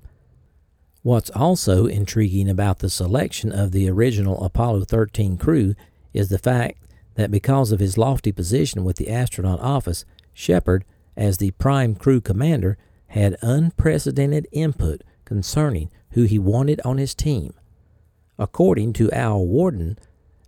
What's 1.02 1.32
also 1.32 1.86
intriguing 1.86 2.50
about 2.50 2.80
the 2.80 2.90
selection 2.90 3.52
of 3.52 3.74
the 3.74 3.90
original 3.90 4.42
Apollo 4.42 4.86
13 4.86 5.36
crew 5.38 5.76
is 6.14 6.30
the 6.30 6.40
fact 6.40 6.82
that 7.16 7.30
because 7.30 7.74
of 7.74 7.82
his 7.82 7.98
lofty 7.98 8.32
position 8.32 8.86
with 8.86 8.96
the 8.96 9.10
astronaut 9.10 9.60
office, 9.60 10.06
Shepard, 10.34 10.86
as 11.18 11.40
the 11.40 11.52
prime 11.52 11.94
crew 11.94 12.22
commander, 12.22 12.78
had 13.08 13.38
unprecedented 13.42 14.48
input 14.52 15.04
concerning 15.26 15.90
who 16.12 16.24
he 16.24 16.40
wanted 16.40 16.82
on 16.86 16.98
his 16.98 17.16
team. 17.16 17.54
According 18.40 18.94
to 18.94 19.12
Al 19.12 19.46
Warden, 19.46 19.98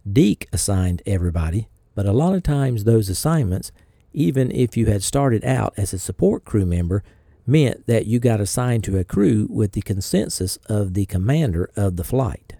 Deke 0.09 0.47
assigned 0.53 1.01
everybody, 1.05 1.67
but 1.95 2.05
a 2.05 2.13
lot 2.13 2.35
of 2.35 2.43
times 2.43 2.83
those 2.83 3.09
assignments, 3.09 3.71
even 4.13 4.51
if 4.51 4.77
you 4.77 4.85
had 4.85 5.03
started 5.03 5.43
out 5.43 5.73
as 5.77 5.93
a 5.93 5.99
support 5.99 6.45
crew 6.45 6.65
member, 6.65 7.03
meant 7.45 7.87
that 7.87 8.05
you 8.05 8.19
got 8.19 8.39
assigned 8.39 8.83
to 8.83 8.97
a 8.97 9.03
crew 9.03 9.47
with 9.49 9.71
the 9.73 9.81
consensus 9.81 10.57
of 10.67 10.93
the 10.93 11.05
commander 11.07 11.69
of 11.75 11.95
the 11.95 12.03
flight. 12.03 12.55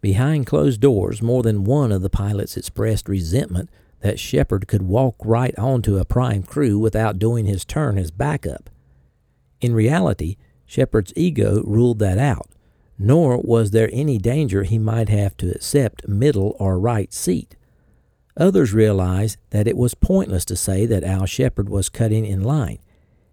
Behind 0.00 0.46
closed 0.46 0.80
doors, 0.80 1.22
more 1.22 1.42
than 1.42 1.64
one 1.64 1.90
of 1.90 2.02
the 2.02 2.10
pilots 2.10 2.56
expressed 2.56 3.08
resentment 3.08 3.70
that 4.00 4.18
Shepard 4.18 4.68
could 4.68 4.82
walk 4.82 5.16
right 5.24 5.58
onto 5.58 5.96
a 5.96 6.04
prime 6.04 6.42
crew 6.42 6.78
without 6.78 7.18
doing 7.18 7.46
his 7.46 7.64
turn 7.64 7.96
as 7.96 8.10
backup. 8.10 8.68
In 9.64 9.72
reality, 9.72 10.36
Shepard's 10.66 11.14
ego 11.16 11.62
ruled 11.62 11.98
that 12.00 12.18
out, 12.18 12.50
nor 12.98 13.38
was 13.38 13.70
there 13.70 13.88
any 13.94 14.18
danger 14.18 14.62
he 14.62 14.78
might 14.78 15.08
have 15.08 15.38
to 15.38 15.50
accept 15.52 16.06
middle 16.06 16.54
or 16.58 16.78
right 16.78 17.10
seat. 17.14 17.56
Others 18.36 18.74
realized 18.74 19.38
that 19.52 19.66
it 19.66 19.78
was 19.78 19.94
pointless 19.94 20.44
to 20.44 20.54
say 20.54 20.84
that 20.84 21.02
Al 21.02 21.24
Shepard 21.24 21.70
was 21.70 21.88
cutting 21.88 22.26
in 22.26 22.42
line. 22.42 22.78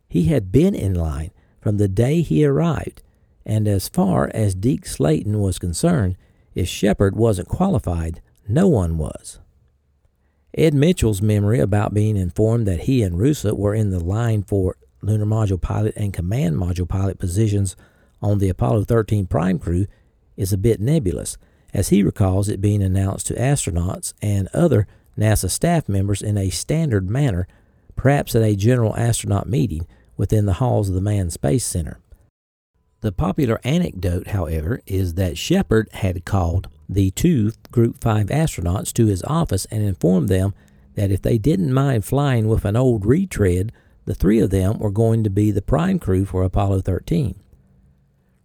He 0.07 0.27
had 0.27 0.53
been 0.53 0.73
in 0.73 0.93
line 0.93 1.31
from 1.59 1.75
the 1.75 1.89
day 1.89 2.21
he 2.21 2.45
arrived, 2.45 3.03
and 3.45 3.67
as 3.67 3.89
far 3.89 4.31
as 4.33 4.55
Deke 4.55 4.85
Slayton 4.85 5.41
was 5.41 5.59
concerned, 5.59 6.15
if 6.55 6.69
Shepard 6.69 7.17
wasn't 7.17 7.49
qualified, 7.49 8.21
no 8.47 8.69
one 8.69 8.97
was. 8.97 9.41
Ed 10.57 10.73
Mitchell's 10.73 11.21
memory 11.21 11.59
about 11.59 11.93
being 11.93 12.15
informed 12.15 12.65
that 12.67 12.83
he 12.83 13.03
and 13.03 13.19
Roosa 13.19 13.53
were 13.53 13.75
in 13.75 13.89
the 13.89 13.99
line 13.99 14.43
for 14.43 14.77
lunar 15.01 15.25
module 15.25 15.59
pilot 15.59 15.93
and 15.95 16.13
command 16.13 16.55
module 16.55 16.87
pilot 16.87 17.19
positions 17.19 17.75
on 18.21 18.37
the 18.37 18.49
Apollo 18.49 18.85
13 18.85 19.25
prime 19.27 19.59
crew 19.59 19.87
is 20.37 20.53
a 20.53 20.57
bit 20.57 20.79
nebulous, 20.79 21.37
as 21.73 21.89
he 21.89 22.03
recalls 22.03 22.49
it 22.49 22.61
being 22.61 22.83
announced 22.83 23.27
to 23.27 23.33
astronauts 23.35 24.13
and 24.21 24.47
other 24.53 24.87
NASA 25.17 25.49
staff 25.49 25.89
members 25.89 26.21
in 26.21 26.37
a 26.37 26.49
standard 26.49 27.09
manner, 27.09 27.47
perhaps 27.95 28.35
at 28.35 28.43
a 28.43 28.55
general 28.55 28.95
astronaut 28.95 29.47
meeting 29.47 29.85
within 30.17 30.45
the 30.45 30.53
halls 30.53 30.89
of 30.89 30.95
the 30.95 31.01
Manned 31.01 31.33
Space 31.33 31.65
Center. 31.65 31.99
The 33.01 33.11
popular 33.11 33.59
anecdote, 33.63 34.27
however, 34.27 34.81
is 34.85 35.15
that 35.15 35.37
Shepard 35.37 35.89
had 35.91 36.23
called 36.23 36.67
the 36.87 37.09
two 37.11 37.51
Group 37.71 37.99
5 37.99 38.27
astronauts 38.27 38.93
to 38.93 39.07
his 39.07 39.23
office 39.23 39.65
and 39.71 39.83
informed 39.83 40.29
them 40.29 40.53
that 40.95 41.11
if 41.11 41.21
they 41.21 41.37
didn't 41.37 41.73
mind 41.73 42.05
flying 42.05 42.47
with 42.47 42.65
an 42.65 42.75
old 42.75 43.05
retread, 43.05 43.71
the 44.05 44.15
three 44.15 44.39
of 44.39 44.49
them 44.49 44.79
were 44.79 44.91
going 44.91 45.23
to 45.23 45.29
be 45.29 45.51
the 45.51 45.61
prime 45.61 45.99
crew 45.99 46.25
for 46.25 46.43
Apollo 46.43 46.81
13. 46.81 47.39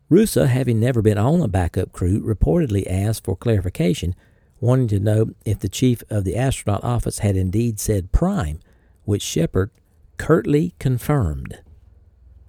Roosa, 0.09 0.47
having 0.47 0.79
never 0.79 1.03
been 1.03 1.19
on 1.19 1.41
a 1.41 1.49
backup 1.49 1.93
crew, 1.93 2.21
reportedly 2.23 2.87
asked 2.89 3.25
for 3.25 3.37
clarification, 3.37 4.15
wanting 4.61 4.89
to 4.89 5.01
know 5.01 5.31
if 5.45 5.59
the 5.59 5.69
chief 5.69 6.03
of 6.09 6.25
the 6.25 6.37
astronaut 6.37 6.85
office 6.85 7.19
had 7.19 7.37
indeed 7.37 7.81
said 7.81 8.13
prime, 8.13 8.61
which 9.05 9.23
Shepard 9.23 9.71
curtly 10.17 10.75
confirmed. 10.79 11.59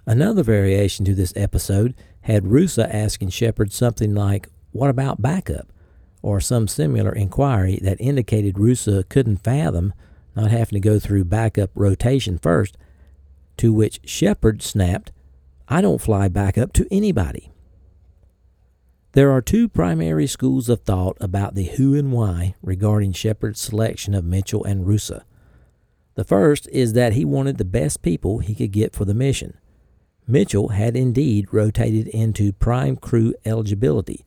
Another 0.06 0.42
variation 0.42 1.04
to 1.04 1.14
this 1.14 1.32
episode 1.36 1.94
had 2.22 2.46
Roosa 2.46 2.94
asking 2.94 3.30
Shepard 3.30 3.72
something 3.72 4.14
like, 4.14 4.48
What 4.72 4.90
about 4.90 5.20
backup? 5.20 5.72
or 6.22 6.40
some 6.40 6.66
similar 6.66 7.12
inquiry 7.12 7.78
that 7.82 8.00
indicated 8.00 8.58
Roosa 8.58 9.04
couldn't 9.08 9.38
fathom 9.38 9.92
not 10.34 10.50
having 10.50 10.80
to 10.80 10.80
go 10.80 10.98
through 10.98 11.24
backup 11.24 11.70
rotation 11.74 12.38
first, 12.38 12.76
to 13.58 13.72
which 13.72 14.00
Shepard 14.04 14.62
snapped, 14.62 15.12
I 15.68 15.80
don't 15.80 16.00
fly 16.00 16.28
back 16.28 16.56
up 16.56 16.72
to 16.74 16.88
anybody. 16.90 17.52
There 19.12 19.30
are 19.30 19.42
two 19.42 19.68
primary 19.68 20.26
schools 20.26 20.68
of 20.68 20.80
thought 20.80 21.16
about 21.20 21.54
the 21.54 21.64
who 21.64 21.94
and 21.94 22.12
why 22.12 22.54
regarding 22.62 23.12
Shepard's 23.12 23.60
selection 23.60 24.14
of 24.14 24.24
Mitchell 24.24 24.64
and 24.64 24.86
Roosa. 24.86 25.24
The 26.14 26.24
first 26.24 26.68
is 26.72 26.92
that 26.94 27.12
he 27.12 27.24
wanted 27.24 27.58
the 27.58 27.64
best 27.64 28.02
people 28.02 28.38
he 28.38 28.54
could 28.54 28.72
get 28.72 28.94
for 28.94 29.04
the 29.04 29.14
mission. 29.14 29.56
Mitchell 30.26 30.68
had 30.68 30.94
indeed 30.94 31.48
rotated 31.52 32.08
into 32.08 32.52
prime 32.52 32.96
crew 32.96 33.34
eligibility, 33.44 34.24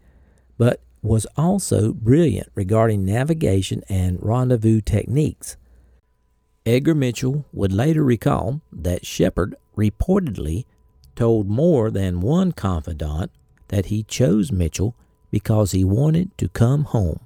but 0.58 0.82
was 1.02 1.28
also 1.38 1.94
brilliant 1.94 2.50
regarding 2.56 3.06
navigation 3.06 3.84
and 3.88 4.18
rendezvous 4.22 4.82
techniques. 4.82 5.58
Edgar 6.66 6.96
Mitchell 6.96 7.46
would 7.52 7.72
later 7.72 8.04
recall 8.04 8.62
that 8.72 9.06
Shepard 9.06 9.56
reportedly 9.76 10.66
told 11.16 11.50
more 11.50 11.90
than 11.90 12.22
one 12.22 12.52
confidant 12.52 13.32
that 13.70 13.88
he 13.88 14.04
chose 14.04 14.52
Mitchell 14.52 14.96
because 15.32 15.72
he 15.72 15.84
wanted 15.84 16.38
to 16.38 16.50
come 16.50 16.84
home. 16.86 17.20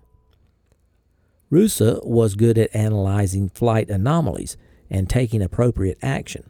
Roosa 1.49 1.99
was 2.03 2.35
good 2.35 2.57
at 2.57 2.75
analyzing 2.75 3.49
flight 3.49 3.89
anomalies, 3.89 4.57
and 4.89 5.09
taking 5.09 5.41
appropriate 5.41 5.97
action. 6.01 6.49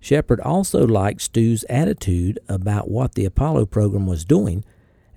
Shepard 0.00 0.40
also 0.40 0.86
liked 0.86 1.20
Stu's 1.20 1.64
attitude 1.68 2.38
about 2.48 2.90
what 2.90 3.14
the 3.14 3.24
Apollo 3.24 3.66
program 3.66 4.06
was 4.06 4.24
doing, 4.24 4.64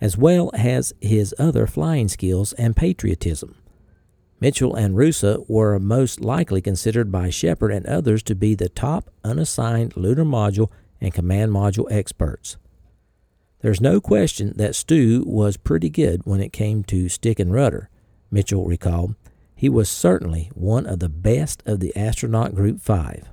as 0.02 0.18
well 0.18 0.52
as 0.54 0.94
his 1.02 1.36
other 1.38 1.68
flying 1.68 2.08
skills 2.08 2.54
and 2.54 2.76
patriotism. 2.76 3.56
Mitchell 4.40 4.76
and 4.76 4.96
Roosa 4.96 5.44
were 5.48 5.80
most 5.80 6.22
likely 6.22 6.62
considered 6.62 7.12
by 7.12 7.30
Shepard 7.30 7.72
and 7.72 7.86
others 7.86 8.24
to 8.24 8.36
be 8.36 8.56
the 8.56 8.70
top 8.70 9.10
unassigned 9.24 9.98
lunar 9.98 10.24
module 10.24 10.70
and 11.02 11.14
command 11.14 11.52
module 11.52 11.92
experts. 11.92 12.58
There's 13.62 13.82
no 13.82 14.00
question 14.00 14.54
that 14.56 14.76
Stu 14.76 15.24
was 15.26 15.58
pretty 15.58 15.90
good 15.90 16.22
when 16.26 16.40
it 16.40 16.54
came 16.54 16.84
to 16.86 17.10
stick 17.10 17.40
and 17.40 17.54
rudder, 17.54 17.90
Mitchell 18.32 18.66
recalled. 18.66 19.16
He 19.54 19.68
was 19.68 19.90
certainly 19.90 20.50
one 20.54 20.86
of 20.86 21.00
the 21.00 21.10
best 21.10 21.62
of 21.66 21.82
the 21.82 21.94
astronaut 21.96 22.56
group 22.56 22.80
5. 22.80 23.28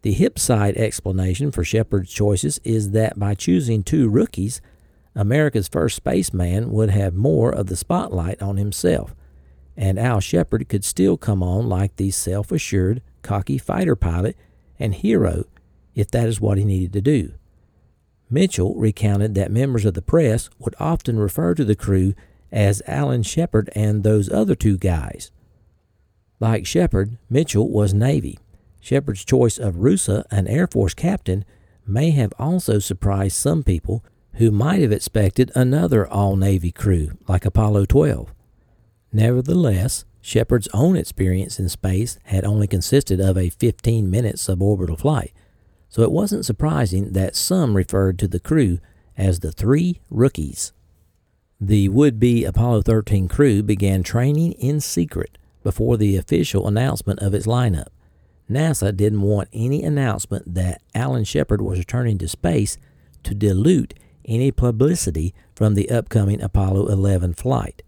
The 0.00 0.12
hip 0.12 0.38
side 0.38 0.76
explanation 0.78 1.50
for 1.50 1.64
Shepard's 1.64 2.10
choices 2.10 2.58
is 2.64 2.92
that 2.92 3.18
by 3.18 3.34
choosing 3.34 3.82
two 3.82 4.08
rookies, 4.08 4.62
America's 5.14 5.68
first 5.68 5.96
spaceman 5.96 6.70
would 6.72 6.90
have 6.90 7.14
more 7.14 7.50
of 7.50 7.66
the 7.66 7.76
spotlight 7.76 8.40
on 8.40 8.56
himself, 8.56 9.14
and 9.76 9.98
Al 9.98 10.20
Shepard 10.20 10.68
could 10.68 10.84
still 10.84 11.16
come 11.16 11.42
on 11.42 11.68
like 11.68 11.96
the 11.96 12.10
self 12.10 12.52
assured, 12.52 13.02
cocky 13.22 13.58
fighter 13.58 13.96
pilot 13.96 14.36
and 14.78 14.94
hero 14.94 15.44
if 15.94 16.10
that 16.10 16.28
is 16.28 16.40
what 16.40 16.58
he 16.58 16.64
needed 16.64 16.92
to 16.92 17.00
do. 17.00 17.32
Mitchell 18.30 18.74
recounted 18.74 19.34
that 19.34 19.52
members 19.52 19.84
of 19.84 19.94
the 19.94 20.02
press 20.02 20.50
would 20.58 20.74
often 20.80 21.18
refer 21.18 21.54
to 21.54 21.64
the 21.64 21.76
crew 21.76 22.14
as 22.50 22.82
Alan 22.86 23.22
Shepard 23.22 23.70
and 23.74 24.02
those 24.02 24.30
other 24.30 24.54
two 24.54 24.76
guys. 24.76 25.30
Like 26.40 26.66
Shepard, 26.66 27.16
Mitchell 27.30 27.70
was 27.70 27.94
Navy. 27.94 28.38
Shepard's 28.80 29.24
choice 29.24 29.58
of 29.58 29.78
Roosa, 29.78 30.24
an 30.30 30.46
Air 30.46 30.66
Force 30.66 30.94
captain, 30.94 31.44
may 31.86 32.10
have 32.10 32.32
also 32.38 32.78
surprised 32.78 33.36
some 33.36 33.62
people 33.62 34.04
who 34.34 34.50
might 34.50 34.82
have 34.82 34.92
expected 34.92 35.52
another 35.54 36.06
all 36.06 36.36
Navy 36.36 36.72
crew 36.72 37.16
like 37.28 37.44
Apollo 37.44 37.86
12. 37.86 38.33
Nevertheless, 39.14 40.04
Shepard's 40.20 40.66
own 40.74 40.96
experience 40.96 41.60
in 41.60 41.68
space 41.68 42.18
had 42.24 42.44
only 42.44 42.66
consisted 42.66 43.20
of 43.20 43.38
a 43.38 43.48
15 43.48 44.10
minute 44.10 44.36
suborbital 44.36 44.98
flight, 44.98 45.32
so 45.88 46.02
it 46.02 46.10
wasn't 46.10 46.44
surprising 46.44 47.12
that 47.12 47.36
some 47.36 47.76
referred 47.76 48.18
to 48.18 48.26
the 48.26 48.40
crew 48.40 48.80
as 49.16 49.38
the 49.38 49.52
Three 49.52 50.00
Rookies. 50.10 50.72
The 51.60 51.88
would 51.90 52.18
be 52.18 52.44
Apollo 52.44 52.82
13 52.82 53.28
crew 53.28 53.62
began 53.62 54.02
training 54.02 54.52
in 54.54 54.80
secret 54.80 55.38
before 55.62 55.96
the 55.96 56.16
official 56.16 56.66
announcement 56.66 57.20
of 57.20 57.34
its 57.34 57.46
lineup. 57.46 57.90
NASA 58.50 58.94
didn't 58.94 59.22
want 59.22 59.48
any 59.52 59.84
announcement 59.84 60.54
that 60.56 60.82
Alan 60.92 61.22
Shepard 61.22 61.62
was 61.62 61.78
returning 61.78 62.18
to 62.18 62.26
space 62.26 62.78
to 63.22 63.32
dilute 63.32 63.94
any 64.24 64.50
publicity 64.50 65.32
from 65.54 65.74
the 65.74 65.88
upcoming 65.88 66.42
Apollo 66.42 66.88
11 66.88 67.34
flight. 67.34 67.83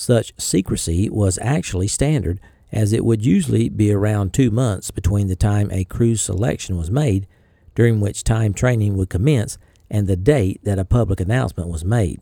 Such 0.00 0.32
secrecy 0.38 1.10
was 1.10 1.40
actually 1.42 1.88
standard, 1.88 2.38
as 2.70 2.92
it 2.92 3.04
would 3.04 3.26
usually 3.26 3.68
be 3.68 3.90
around 3.90 4.32
two 4.32 4.52
months 4.52 4.92
between 4.92 5.26
the 5.26 5.34
time 5.34 5.72
a 5.72 5.82
crew's 5.82 6.22
selection 6.22 6.76
was 6.76 6.88
made, 6.88 7.26
during 7.74 7.98
which 7.98 8.22
time 8.22 8.54
training 8.54 8.96
would 8.96 9.10
commence, 9.10 9.58
and 9.90 10.06
the 10.06 10.14
date 10.14 10.60
that 10.62 10.78
a 10.78 10.84
public 10.84 11.18
announcement 11.18 11.68
was 11.68 11.84
made. 11.84 12.20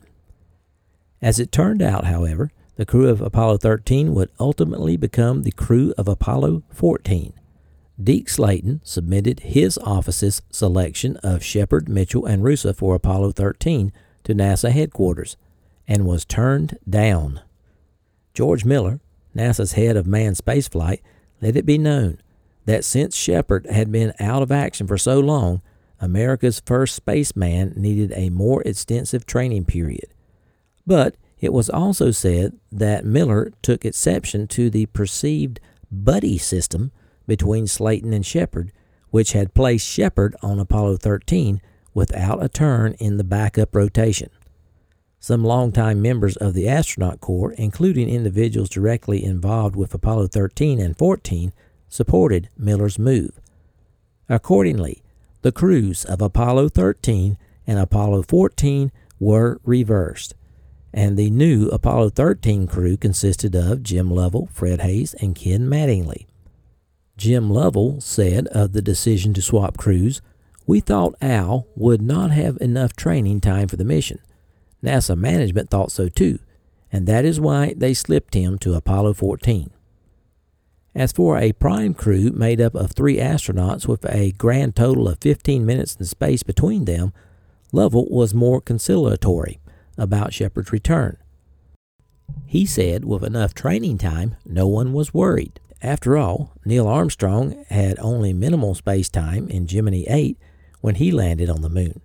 As 1.21 1.39
it 1.39 1.53
turned 1.53 1.83
out, 1.83 2.07
however, 2.07 2.51
the 2.77 2.87
crew 2.87 3.11
of 3.11 3.21
Apollo 3.21 3.59
13 3.59 4.15
would 4.15 4.31
ultimately 4.41 4.97
become 4.97 5.43
the 5.43 5.53
crew 5.53 5.93
of 5.99 6.09
Apollo 6.09 6.63
14. 6.71 7.35
Deke 8.03 8.31
Slayton 8.31 8.81
submitted 8.85 9.41
his 9.41 9.77
office's 9.85 10.41
selection 10.49 11.19
of 11.19 11.45
Shepard, 11.45 11.91
Mitchell, 11.91 12.25
and 12.25 12.43
Roosa 12.43 12.73
for 12.73 12.95
Apollo 12.95 13.33
13 13.33 13.93
to 14.25 14.35
NASA 14.35 14.71
headquarters 14.71 15.37
and 15.87 16.07
was 16.07 16.25
turned 16.25 16.79
down. 16.89 17.43
George 18.37 18.67
Mueller, 18.67 19.01
NASA's 19.35 19.73
head 19.73 19.97
of 19.97 20.07
manned 20.07 20.37
spaceflight, 20.37 21.01
let 21.41 21.57
it 21.57 21.65
be 21.65 21.79
known 21.79 22.21
that 22.67 22.85
since 22.85 23.17
Shepard 23.17 23.65
had 23.65 23.91
been 23.91 24.13
out 24.21 24.43
of 24.43 24.53
action 24.53 24.87
for 24.87 24.99
so 24.99 25.19
long, 25.19 25.63
America's 26.01 26.61
first 26.67 26.95
spaceman 26.95 27.73
needed 27.77 28.13
a 28.15 28.29
more 28.29 28.63
extensive 28.65 29.25
training 29.25 29.65
period. 29.65 30.13
But 30.87 31.17
it 31.41 31.51
was 31.51 31.71
also 31.71 32.11
said 32.11 32.59
that 32.71 33.07
Mueller 33.07 33.53
took 33.63 33.87
exception 33.87 34.49
to 34.49 34.69
the 34.69 34.85
perceived 34.85 35.59
buddy 35.91 36.37
system 36.37 36.93
between 37.27 37.67
Slayton 37.67 38.13
and 38.13 38.27
Shepard, 38.27 38.71
which 39.09 39.33
had 39.33 39.55
placed 39.55 39.87
Shepard 39.87 40.37
on 40.43 40.61
Apollo 40.61 40.99
13 40.99 41.63
without 41.95 42.45
a 42.45 42.51
turn 42.51 42.97
in 42.99 43.17
the 43.17 43.25
backup 43.25 43.75
rotation. 43.75 44.29
Some 45.27 45.43
longtime 45.43 46.01
members 46.01 46.37
of 46.37 46.55
the 46.55 46.69
astronaut 46.69 47.21
corps, 47.21 47.51
including 47.51 48.09
individuals 48.09 48.69
directly 48.69 49.25
involved 49.25 49.75
with 49.75 49.93
Apollo 49.93 50.29
13 50.29 50.79
and 50.79 50.97
14, 50.97 51.53
supported 51.89 52.49
Mueller's 52.57 52.97
move. 52.97 53.33
Accordingly, 54.29 55.03
the 55.43 55.51
crews 55.51 56.05
of 56.05 56.23
Apollo 56.23 56.69
13 56.69 57.39
and 57.67 57.79
Apollo 57.81 58.23
14 58.29 58.93
were 59.19 59.61
reversed, 59.65 60.37
and 60.95 61.17
the 61.17 61.31
new 61.31 61.71
Apollo 61.71 62.11
13 62.11 62.69
crew 62.69 62.97
consisted 62.97 63.57
of 63.57 63.83
Jim 63.83 64.09
Lovell, 64.09 64.49
Fred 64.53 64.79
Haise, 64.79 65.15
and 65.15 65.35
Ken 65.35 65.67
Mattingly. 65.67 66.27
Jim 67.17 67.51
Lovell 67.51 68.01
said 68.01 68.47
of 68.53 68.75
the 68.75 68.81
decision 68.81 69.35
to 69.35 69.43
swap 69.43 69.77
crews, 69.77 70.23
We 70.67 70.79
thought 70.79 71.17
Al 71.21 71.67
would 71.75 72.01
not 72.01 72.31
have 72.31 72.59
enough 72.61 72.95
training 72.95 73.41
time 73.41 73.67
for 73.67 73.75
the 73.75 73.85
mission. 73.85 74.21
NASA 74.87 75.17
management 75.17 75.69
thought 75.69 75.91
so 75.91 76.09
too, 76.09 76.39
and 76.93 77.07
that 77.07 77.25
is 77.25 77.41
why 77.41 77.75
they 77.77 77.93
slipped 77.93 78.35
him 78.35 78.57
to 78.61 78.75
Apollo 78.75 79.15
14. 79.15 79.71
As 80.95 81.13
for 81.13 81.37
a 81.37 81.53
prime 81.53 81.93
crew 81.93 82.31
made 82.31 82.61
up 82.61 82.75
of 82.75 82.93
three 82.93 83.17
astronauts 83.17 83.87
with 83.87 84.07
a 84.09 84.33
grand 84.33 84.77
total 84.77 85.09
of 85.09 85.19
15 85.21 85.67
minutes 85.67 85.97
in 85.97 86.07
space 86.07 86.43
between 86.43 86.85
them, 86.85 87.13
Lovell 87.73 88.07
was 88.09 88.33
more 88.33 88.61
conciliatory 88.61 89.59
about 89.99 90.33
Shepard's 90.33 90.73
return. 90.73 91.17
He 92.47 92.65
said 92.65 93.05
with 93.05 93.25
enough 93.25 93.55
training 93.55 93.99
time, 93.99 94.37
no 94.47 94.67
one 94.69 94.93
was 94.93 95.13
worried. 95.13 95.61
After 95.83 96.17
all, 96.17 96.53
Neil 96.65 96.87
Armstrong 96.87 97.65
had 97.69 97.99
only 97.99 98.33
minimal 98.33 98.75
space 98.75 99.09
time 99.09 99.49
in 99.49 99.67
Gemini 99.67 100.05
8 100.09 100.39
when 100.81 100.95
he 100.95 101.11
landed 101.11 101.51
on 101.51 101.61
the 101.61 101.69
moon. 101.69 102.01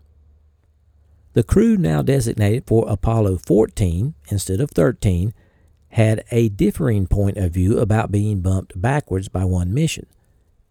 The 1.34 1.44
crew 1.44 1.78
now 1.78 2.02
designated 2.02 2.66
for 2.68 2.86
Apollo 2.90 3.38
14 3.46 4.14
instead 4.30 4.60
of 4.60 4.72
13 4.72 5.34
had 5.90 6.24
a 6.32 6.50
differing 6.50 7.08
point 7.08 7.38
of 7.38 7.54
view 7.54 7.80
about 7.80 8.12
being 8.12 8.42
bumped 8.42 8.80
backwards 8.80 9.30
by 9.30 9.46
one 9.46 9.74
mission. 9.74 10.08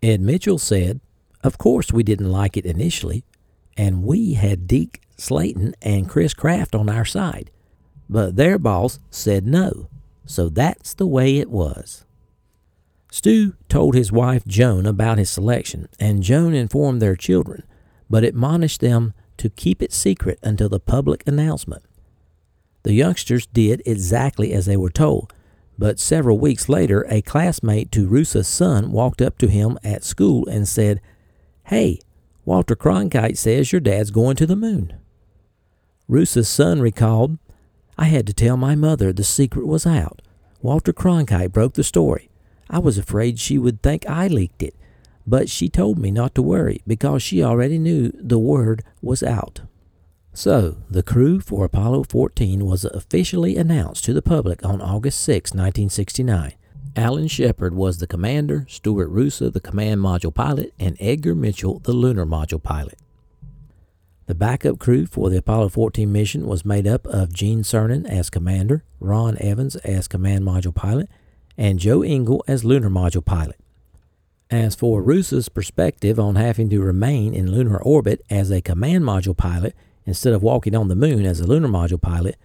Ed 0.02 0.20
Mitchell 0.20 0.58
said, 0.58 1.00
Of 1.42 1.58
course 1.58 1.92
we 1.92 2.02
didn't 2.02 2.30
like 2.30 2.56
it 2.56 2.66
initially, 2.66 3.24
and 3.76 4.02
we 4.02 4.34
had 4.34 4.66
Deke 4.66 5.00
Slayton 5.16 5.74
and 5.82 6.08
Chris 6.08 6.34
Kraft 6.34 6.74
on 6.74 6.88
our 6.88 7.04
side. 7.04 7.50
But 8.08 8.36
their 8.36 8.58
boss 8.58 8.98
said 9.10 9.46
no, 9.46 9.88
so 10.24 10.48
that's 10.48 10.94
the 10.94 11.06
way 11.06 11.38
it 11.38 11.50
was. 11.50 12.04
Stu 13.10 13.54
told 13.68 13.94
his 13.94 14.12
wife 14.12 14.44
Joan 14.46 14.86
about 14.86 15.18
his 15.18 15.30
selection, 15.30 15.88
and 15.98 16.22
Joan 16.22 16.54
informed 16.54 17.02
their 17.02 17.16
children, 17.16 17.64
but 18.08 18.24
admonished 18.24 18.80
them 18.80 19.12
to 19.40 19.48
keep 19.50 19.82
it 19.82 19.92
secret 19.92 20.38
until 20.42 20.68
the 20.68 20.78
public 20.78 21.22
announcement. 21.26 21.82
The 22.82 22.92
youngsters 22.92 23.46
did 23.46 23.82
exactly 23.86 24.52
as 24.52 24.66
they 24.66 24.76
were 24.76 24.90
told, 24.90 25.32
but 25.78 25.98
several 25.98 26.38
weeks 26.38 26.68
later, 26.68 27.06
a 27.08 27.22
classmate 27.22 27.90
to 27.92 28.06
Roosa's 28.06 28.46
son 28.46 28.92
walked 28.92 29.22
up 29.22 29.38
to 29.38 29.48
him 29.48 29.78
at 29.82 30.04
school 30.04 30.46
and 30.46 30.68
said, 30.68 31.00
Hey, 31.64 32.00
Walter 32.44 32.76
Cronkite 32.76 33.38
says 33.38 33.72
your 33.72 33.80
dad's 33.80 34.10
going 34.10 34.36
to 34.36 34.46
the 34.46 34.56
moon. 34.56 34.94
Roosa's 36.06 36.48
son 36.48 36.80
recalled, 36.82 37.38
I 37.96 38.04
had 38.04 38.26
to 38.26 38.34
tell 38.34 38.58
my 38.58 38.74
mother 38.74 39.10
the 39.10 39.24
secret 39.24 39.66
was 39.66 39.86
out. 39.86 40.20
Walter 40.60 40.92
Cronkite 40.92 41.52
broke 41.52 41.74
the 41.74 41.84
story. 41.84 42.28
I 42.68 42.78
was 42.78 42.98
afraid 42.98 43.38
she 43.38 43.56
would 43.56 43.82
think 43.82 44.04
I 44.06 44.26
leaked 44.28 44.62
it, 44.62 44.74
but 45.30 45.48
she 45.48 45.68
told 45.68 45.96
me 45.96 46.10
not 46.10 46.34
to 46.34 46.42
worry 46.42 46.82
because 46.88 47.22
she 47.22 47.40
already 47.40 47.78
knew 47.78 48.10
the 48.14 48.38
word 48.38 48.82
was 49.00 49.22
out. 49.22 49.60
So, 50.32 50.78
the 50.90 51.04
crew 51.04 51.38
for 51.38 51.64
Apollo 51.64 52.04
14 52.08 52.66
was 52.66 52.84
officially 52.84 53.56
announced 53.56 54.04
to 54.06 54.12
the 54.12 54.22
public 54.22 54.64
on 54.64 54.82
August 54.82 55.20
6, 55.20 55.52
1969. 55.52 56.54
Alan 56.96 57.28
Shepard 57.28 57.74
was 57.74 57.98
the 57.98 58.08
commander, 58.08 58.66
Stuart 58.68 59.08
Roosa 59.08 59.52
the 59.52 59.60
command 59.60 60.00
module 60.00 60.34
pilot, 60.34 60.74
and 60.80 60.96
Edgar 60.98 61.36
Mitchell 61.36 61.78
the 61.78 61.92
lunar 61.92 62.26
module 62.26 62.60
pilot. 62.60 62.98
The 64.26 64.34
backup 64.34 64.80
crew 64.80 65.06
for 65.06 65.30
the 65.30 65.38
Apollo 65.38 65.68
14 65.68 66.10
mission 66.10 66.46
was 66.46 66.64
made 66.64 66.88
up 66.88 67.06
of 67.06 67.32
Gene 67.32 67.62
Cernan 67.62 68.04
as 68.04 68.30
commander, 68.30 68.82
Ron 68.98 69.38
Evans 69.38 69.76
as 69.76 70.08
command 70.08 70.44
module 70.44 70.74
pilot, 70.74 71.08
and 71.56 71.78
Joe 71.78 72.02
Engle 72.02 72.42
as 72.48 72.64
lunar 72.64 72.90
module 72.90 73.24
pilot. 73.24 73.56
As 74.50 74.74
for 74.74 75.00
Roosa's 75.00 75.48
perspective 75.48 76.18
on 76.18 76.34
having 76.34 76.68
to 76.70 76.80
remain 76.80 77.34
in 77.34 77.52
lunar 77.52 77.80
orbit 77.80 78.20
as 78.28 78.50
a 78.50 78.60
command 78.60 79.04
module 79.04 79.36
pilot 79.36 79.76
instead 80.04 80.32
of 80.32 80.42
walking 80.42 80.74
on 80.74 80.88
the 80.88 80.96
moon 80.96 81.24
as 81.24 81.38
a 81.38 81.46
lunar 81.46 81.68
module 81.68 82.02
pilot, 82.02 82.36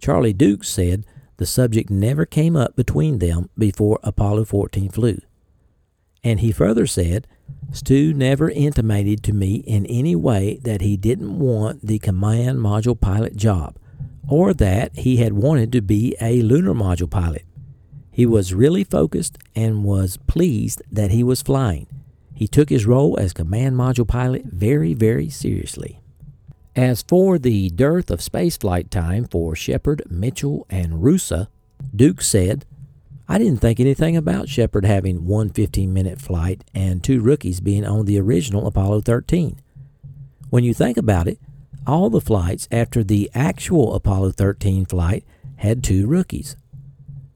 Charlie 0.00 0.32
Dukes 0.32 0.68
said 0.68 1.06
the 1.36 1.46
subject 1.46 1.88
never 1.88 2.26
came 2.26 2.56
up 2.56 2.74
between 2.74 3.20
them 3.20 3.48
before 3.56 4.00
Apollo 4.02 4.46
14 4.46 4.88
flew. 4.88 5.20
And 6.24 6.40
he 6.40 6.50
further 6.50 6.86
said, 6.86 7.28
Stu 7.70 8.12
never 8.12 8.50
intimated 8.50 9.22
to 9.24 9.32
me 9.32 9.56
in 9.56 9.86
any 9.86 10.16
way 10.16 10.58
that 10.64 10.80
he 10.80 10.96
didn't 10.96 11.38
want 11.38 11.86
the 11.86 12.00
command 12.00 12.58
module 12.58 13.00
pilot 13.00 13.36
job 13.36 13.76
or 14.28 14.52
that 14.54 14.96
he 14.96 15.18
had 15.18 15.32
wanted 15.32 15.70
to 15.72 15.80
be 15.80 16.16
a 16.20 16.42
lunar 16.42 16.74
module 16.74 17.10
pilot. 17.10 17.44
He 18.12 18.26
was 18.26 18.52
really 18.52 18.84
focused 18.84 19.38
and 19.56 19.84
was 19.84 20.18
pleased 20.26 20.82
that 20.92 21.10
he 21.10 21.24
was 21.24 21.40
flying. 21.40 21.86
He 22.34 22.46
took 22.46 22.68
his 22.68 22.86
role 22.86 23.18
as 23.18 23.32
command 23.32 23.76
module 23.76 24.06
pilot 24.06 24.44
very, 24.44 24.92
very 24.92 25.30
seriously. 25.30 25.98
As 26.76 27.02
for 27.02 27.38
the 27.38 27.70
dearth 27.70 28.10
of 28.10 28.20
spaceflight 28.20 28.90
time 28.90 29.24
for 29.24 29.56
Shepard, 29.56 30.02
Mitchell, 30.10 30.66
and 30.68 31.02
Roosa, 31.02 31.48
Duke 31.94 32.20
said, 32.20 32.66
I 33.28 33.38
didn't 33.38 33.60
think 33.60 33.80
anything 33.80 34.16
about 34.16 34.48
Shepard 34.48 34.84
having 34.84 35.26
one 35.26 35.50
15 35.50 35.92
minute 35.92 36.20
flight 36.20 36.64
and 36.74 37.02
two 37.02 37.20
rookies 37.20 37.60
being 37.60 37.86
on 37.86 38.04
the 38.04 38.20
original 38.20 38.66
Apollo 38.66 39.02
13. 39.02 39.58
When 40.50 40.64
you 40.64 40.74
think 40.74 40.98
about 40.98 41.28
it, 41.28 41.38
all 41.86 42.10
the 42.10 42.20
flights 42.20 42.68
after 42.70 43.02
the 43.02 43.30
actual 43.34 43.94
Apollo 43.94 44.32
13 44.32 44.84
flight 44.84 45.24
had 45.56 45.82
two 45.82 46.06
rookies. 46.06 46.56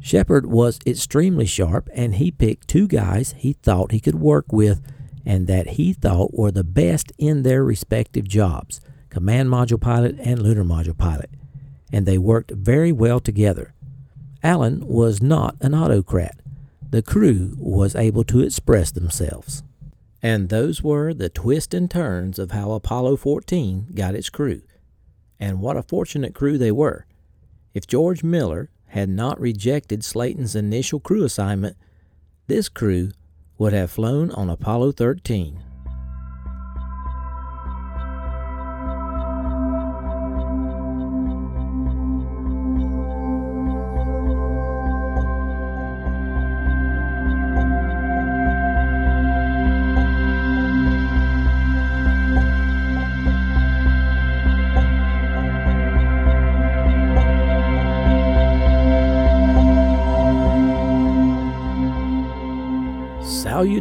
Shepard 0.06 0.46
was 0.46 0.78
extremely 0.86 1.46
sharp, 1.46 1.88
and 1.92 2.14
he 2.14 2.30
picked 2.30 2.68
two 2.68 2.86
guys 2.86 3.34
he 3.36 3.54
thought 3.54 3.90
he 3.90 3.98
could 3.98 4.14
work 4.14 4.52
with 4.52 4.80
and 5.24 5.48
that 5.48 5.70
he 5.70 5.92
thought 5.92 6.32
were 6.32 6.52
the 6.52 6.62
best 6.62 7.10
in 7.18 7.42
their 7.42 7.64
respective 7.64 8.28
jobs 8.28 8.80
command 9.10 9.48
module 9.48 9.80
pilot 9.80 10.14
and 10.20 10.40
lunar 10.40 10.62
module 10.62 10.96
pilot, 10.96 11.28
and 11.92 12.06
they 12.06 12.18
worked 12.18 12.52
very 12.52 12.92
well 12.92 13.18
together. 13.18 13.74
Alan 14.44 14.86
was 14.86 15.20
not 15.20 15.56
an 15.60 15.74
autocrat. 15.74 16.38
The 16.88 17.02
crew 17.02 17.56
was 17.58 17.96
able 17.96 18.22
to 18.24 18.42
express 18.42 18.92
themselves. 18.92 19.64
And 20.22 20.50
those 20.50 20.84
were 20.84 21.14
the 21.14 21.30
twists 21.30 21.74
and 21.74 21.90
turns 21.90 22.38
of 22.38 22.52
how 22.52 22.70
Apollo 22.70 23.16
14 23.16 23.88
got 23.92 24.14
its 24.14 24.30
crew. 24.30 24.62
And 25.40 25.60
what 25.60 25.76
a 25.76 25.82
fortunate 25.82 26.32
crew 26.32 26.58
they 26.58 26.70
were. 26.70 27.06
If 27.74 27.88
George 27.88 28.22
Mueller 28.22 28.70
had 28.96 29.10
not 29.10 29.38
rejected 29.38 30.02
Slayton's 30.02 30.56
initial 30.56 30.98
crew 30.98 31.22
assignment, 31.22 31.76
this 32.46 32.70
crew 32.70 33.10
would 33.58 33.74
have 33.74 33.90
flown 33.90 34.30
on 34.30 34.48
Apollo 34.48 34.92
13. 34.92 35.62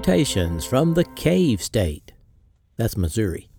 Salutations 0.05 0.63
from 0.65 0.93
the 0.93 1.03
Cave 1.03 1.63
State. 1.63 2.13
That's 2.77 2.95
Missouri. 2.95 3.49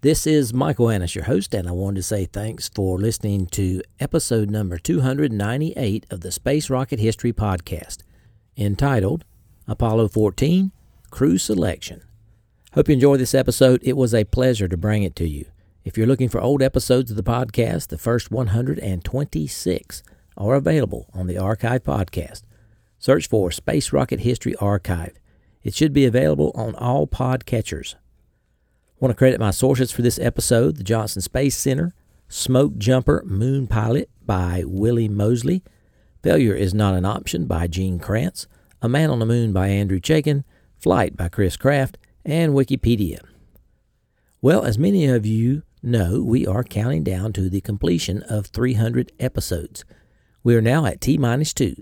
This 0.00 0.26
is 0.26 0.54
Michael 0.54 0.88
Annis, 0.88 1.14
your 1.14 1.26
host, 1.26 1.52
and 1.52 1.68
I 1.68 1.72
wanted 1.72 1.96
to 1.96 2.02
say 2.04 2.24
thanks 2.24 2.70
for 2.70 2.98
listening 2.98 3.48
to 3.48 3.82
episode 4.00 4.50
number 4.50 4.78
298 4.78 6.06
of 6.08 6.22
the 6.22 6.32
Space 6.32 6.70
Rocket 6.70 6.98
History 6.98 7.34
Podcast, 7.34 7.98
entitled 8.56 9.26
Apollo 9.66 10.08
14 10.08 10.72
Crew 11.10 11.36
Selection. 11.36 12.00
Hope 12.72 12.88
you 12.88 12.94
enjoyed 12.94 13.20
this 13.20 13.34
episode. 13.34 13.82
It 13.84 13.98
was 13.98 14.14
a 14.14 14.24
pleasure 14.24 14.68
to 14.68 14.76
bring 14.78 15.02
it 15.02 15.14
to 15.16 15.28
you. 15.28 15.44
If 15.84 15.98
you're 15.98 16.06
looking 16.06 16.30
for 16.30 16.40
old 16.40 16.62
episodes 16.62 17.10
of 17.10 17.18
the 17.18 17.22
podcast, 17.22 17.88
the 17.88 17.98
first 17.98 18.30
126 18.30 20.02
are 20.38 20.54
available 20.54 21.10
on 21.12 21.26
the 21.26 21.36
Archive 21.36 21.82
Podcast. 21.84 22.44
Search 22.98 23.28
for 23.28 23.50
Space 23.50 23.92
Rocket 23.92 24.20
History 24.20 24.54
Archive. 24.56 25.18
It 25.68 25.74
should 25.74 25.92
be 25.92 26.06
available 26.06 26.50
on 26.54 26.74
all 26.76 27.06
podcatchers. 27.06 27.94
I 27.94 27.98
want 29.00 29.10
to 29.10 29.18
credit 29.18 29.38
my 29.38 29.50
sources 29.50 29.92
for 29.92 30.00
this 30.00 30.18
episode 30.18 30.76
the 30.76 30.82
Johnson 30.82 31.20
Space 31.20 31.58
Center, 31.58 31.92
Smoke 32.26 32.78
Jumper 32.78 33.22
Moon 33.26 33.66
Pilot 33.66 34.08
by 34.24 34.64
Willie 34.66 35.10
Moseley, 35.10 35.62
Failure 36.22 36.54
is 36.54 36.72
Not 36.72 36.94
an 36.94 37.04
Option 37.04 37.44
by 37.44 37.66
Gene 37.66 37.98
Kranz, 37.98 38.46
A 38.80 38.88
Man 38.88 39.10
on 39.10 39.18
the 39.18 39.26
Moon 39.26 39.52
by 39.52 39.68
Andrew 39.68 40.00
Chaikin, 40.00 40.42
Flight 40.78 41.18
by 41.18 41.28
Chris 41.28 41.58
Kraft, 41.58 41.98
and 42.24 42.54
Wikipedia. 42.54 43.18
Well, 44.40 44.64
as 44.64 44.78
many 44.78 45.04
of 45.04 45.26
you 45.26 45.64
know, 45.82 46.22
we 46.22 46.46
are 46.46 46.64
counting 46.64 47.04
down 47.04 47.34
to 47.34 47.50
the 47.50 47.60
completion 47.60 48.22
of 48.22 48.46
300 48.46 49.12
episodes. 49.20 49.84
We 50.42 50.56
are 50.56 50.62
now 50.62 50.86
at 50.86 51.02
T 51.02 51.18
minus 51.18 51.52
two. 51.52 51.74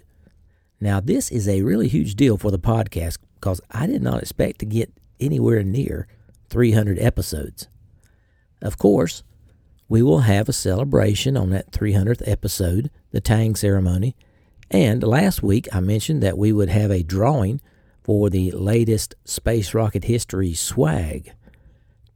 Now, 0.81 0.99
this 0.99 1.31
is 1.31 1.47
a 1.47 1.63
really 1.63 1.87
huge 1.87 2.17
deal 2.17 2.37
for 2.37 2.51
the 2.51 2.59
podcast 2.59 3.19
because 3.37 3.61
I 3.71 3.87
did 3.87 4.03
not 4.03 4.23
expect 4.23 4.59
to 4.61 4.67
get 4.67 4.93
anywhere 5.21 5.63
near 5.63 6.09
300 6.51 6.99
episodes. 6.99 7.69
Of 8.61 8.79
course, 8.79 9.23
we 9.89 10.03
will 10.03 10.21
have 10.21 10.49
a 10.49 10.53
celebration 10.53 11.37
on 11.37 11.51
that 11.51 11.71
300th 11.71 12.27
episode, 12.27 12.91
the 13.13 13.21
Tang 13.21 13.55
ceremony. 13.55 14.17
And 14.71 15.03
last 15.03 15.43
week 15.43 15.69
I 15.73 15.81
mentioned 15.81 16.23
that 16.23 16.39
we 16.39 16.53
would 16.53 16.69
have 16.69 16.91
a 16.91 17.03
drawing 17.03 17.61
for 18.03 18.31
the 18.31 18.51
latest 18.51 19.15
Space 19.25 19.75
Rocket 19.75 20.05
History 20.05 20.55
swag. 20.55 21.33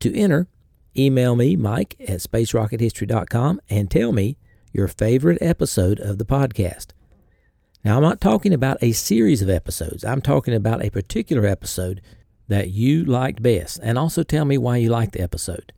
To 0.00 0.16
enter, 0.16 0.48
email 0.96 1.36
me, 1.36 1.56
Mike, 1.56 1.96
at 2.00 2.20
spacerockethistory.com, 2.20 3.60
and 3.68 3.90
tell 3.90 4.12
me 4.12 4.36
your 4.72 4.88
favorite 4.88 5.38
episode 5.40 6.00
of 6.00 6.18
the 6.18 6.24
podcast. 6.24 6.88
Now, 7.82 7.96
I'm 7.96 8.02
not 8.02 8.20
talking 8.20 8.52
about 8.52 8.82
a 8.82 8.92
series 8.92 9.40
of 9.40 9.48
episodes. 9.48 10.04
I'm 10.04 10.20
talking 10.20 10.52
about 10.52 10.84
a 10.84 10.90
particular 10.90 11.46
episode 11.46 12.02
that 12.46 12.70
you 12.70 13.04
liked 13.04 13.42
best, 13.42 13.80
and 13.82 13.96
also 13.96 14.22
tell 14.22 14.44
me 14.44 14.58
why 14.58 14.76
you 14.76 14.90
liked 14.90 15.12
the 15.12 15.22
episode. 15.22 15.72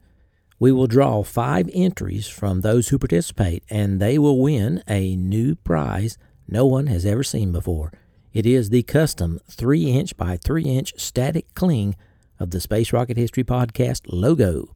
We 0.58 0.72
will 0.72 0.86
draw 0.86 1.22
five 1.22 1.70
entries 1.72 2.26
from 2.26 2.60
those 2.60 2.88
who 2.88 2.98
participate, 2.98 3.62
and 3.70 4.00
they 4.00 4.18
will 4.18 4.40
win 4.40 4.82
a 4.88 5.14
new 5.14 5.54
prize 5.54 6.18
no 6.48 6.66
one 6.66 6.88
has 6.88 7.06
ever 7.06 7.22
seen 7.22 7.52
before. 7.52 7.92
It 8.32 8.46
is 8.46 8.70
the 8.70 8.82
custom 8.82 9.38
3 9.48 9.90
inch 9.90 10.16
by 10.16 10.38
3 10.38 10.64
inch 10.64 10.94
static 10.96 11.54
cling 11.54 11.94
of 12.40 12.50
the 12.50 12.60
Space 12.60 12.92
Rocket 12.92 13.16
History 13.16 13.44
Podcast 13.44 14.02
logo. 14.06 14.74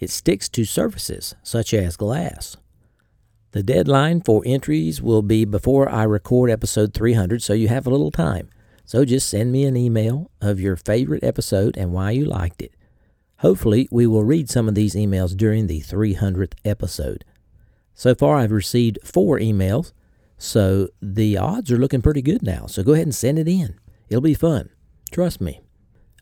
It 0.00 0.10
sticks 0.10 0.48
to 0.50 0.64
surfaces 0.64 1.34
such 1.42 1.72
as 1.72 1.96
glass, 1.96 2.56
the 3.54 3.62
deadline 3.62 4.20
for 4.20 4.42
entries 4.44 5.00
will 5.00 5.22
be 5.22 5.44
before 5.44 5.88
I 5.88 6.02
record 6.02 6.50
episode 6.50 6.92
300, 6.92 7.40
so 7.40 7.52
you 7.52 7.68
have 7.68 7.86
a 7.86 7.90
little 7.90 8.10
time. 8.10 8.50
So 8.84 9.04
just 9.04 9.28
send 9.28 9.52
me 9.52 9.62
an 9.62 9.76
email 9.76 10.32
of 10.40 10.58
your 10.58 10.74
favorite 10.74 11.22
episode 11.22 11.76
and 11.76 11.92
why 11.92 12.10
you 12.10 12.24
liked 12.24 12.60
it. 12.60 12.74
Hopefully, 13.38 13.86
we 13.92 14.08
will 14.08 14.24
read 14.24 14.50
some 14.50 14.66
of 14.66 14.74
these 14.74 14.96
emails 14.96 15.36
during 15.36 15.68
the 15.68 15.80
300th 15.80 16.54
episode. 16.64 17.24
So 17.94 18.12
far, 18.12 18.38
I've 18.38 18.50
received 18.50 18.98
four 19.04 19.38
emails, 19.38 19.92
so 20.36 20.88
the 21.00 21.38
odds 21.38 21.70
are 21.70 21.78
looking 21.78 22.02
pretty 22.02 22.22
good 22.22 22.42
now. 22.42 22.66
So 22.66 22.82
go 22.82 22.94
ahead 22.94 23.06
and 23.06 23.14
send 23.14 23.38
it 23.38 23.46
in. 23.46 23.78
It'll 24.08 24.20
be 24.20 24.34
fun. 24.34 24.70
Trust 25.12 25.40
me. 25.40 25.60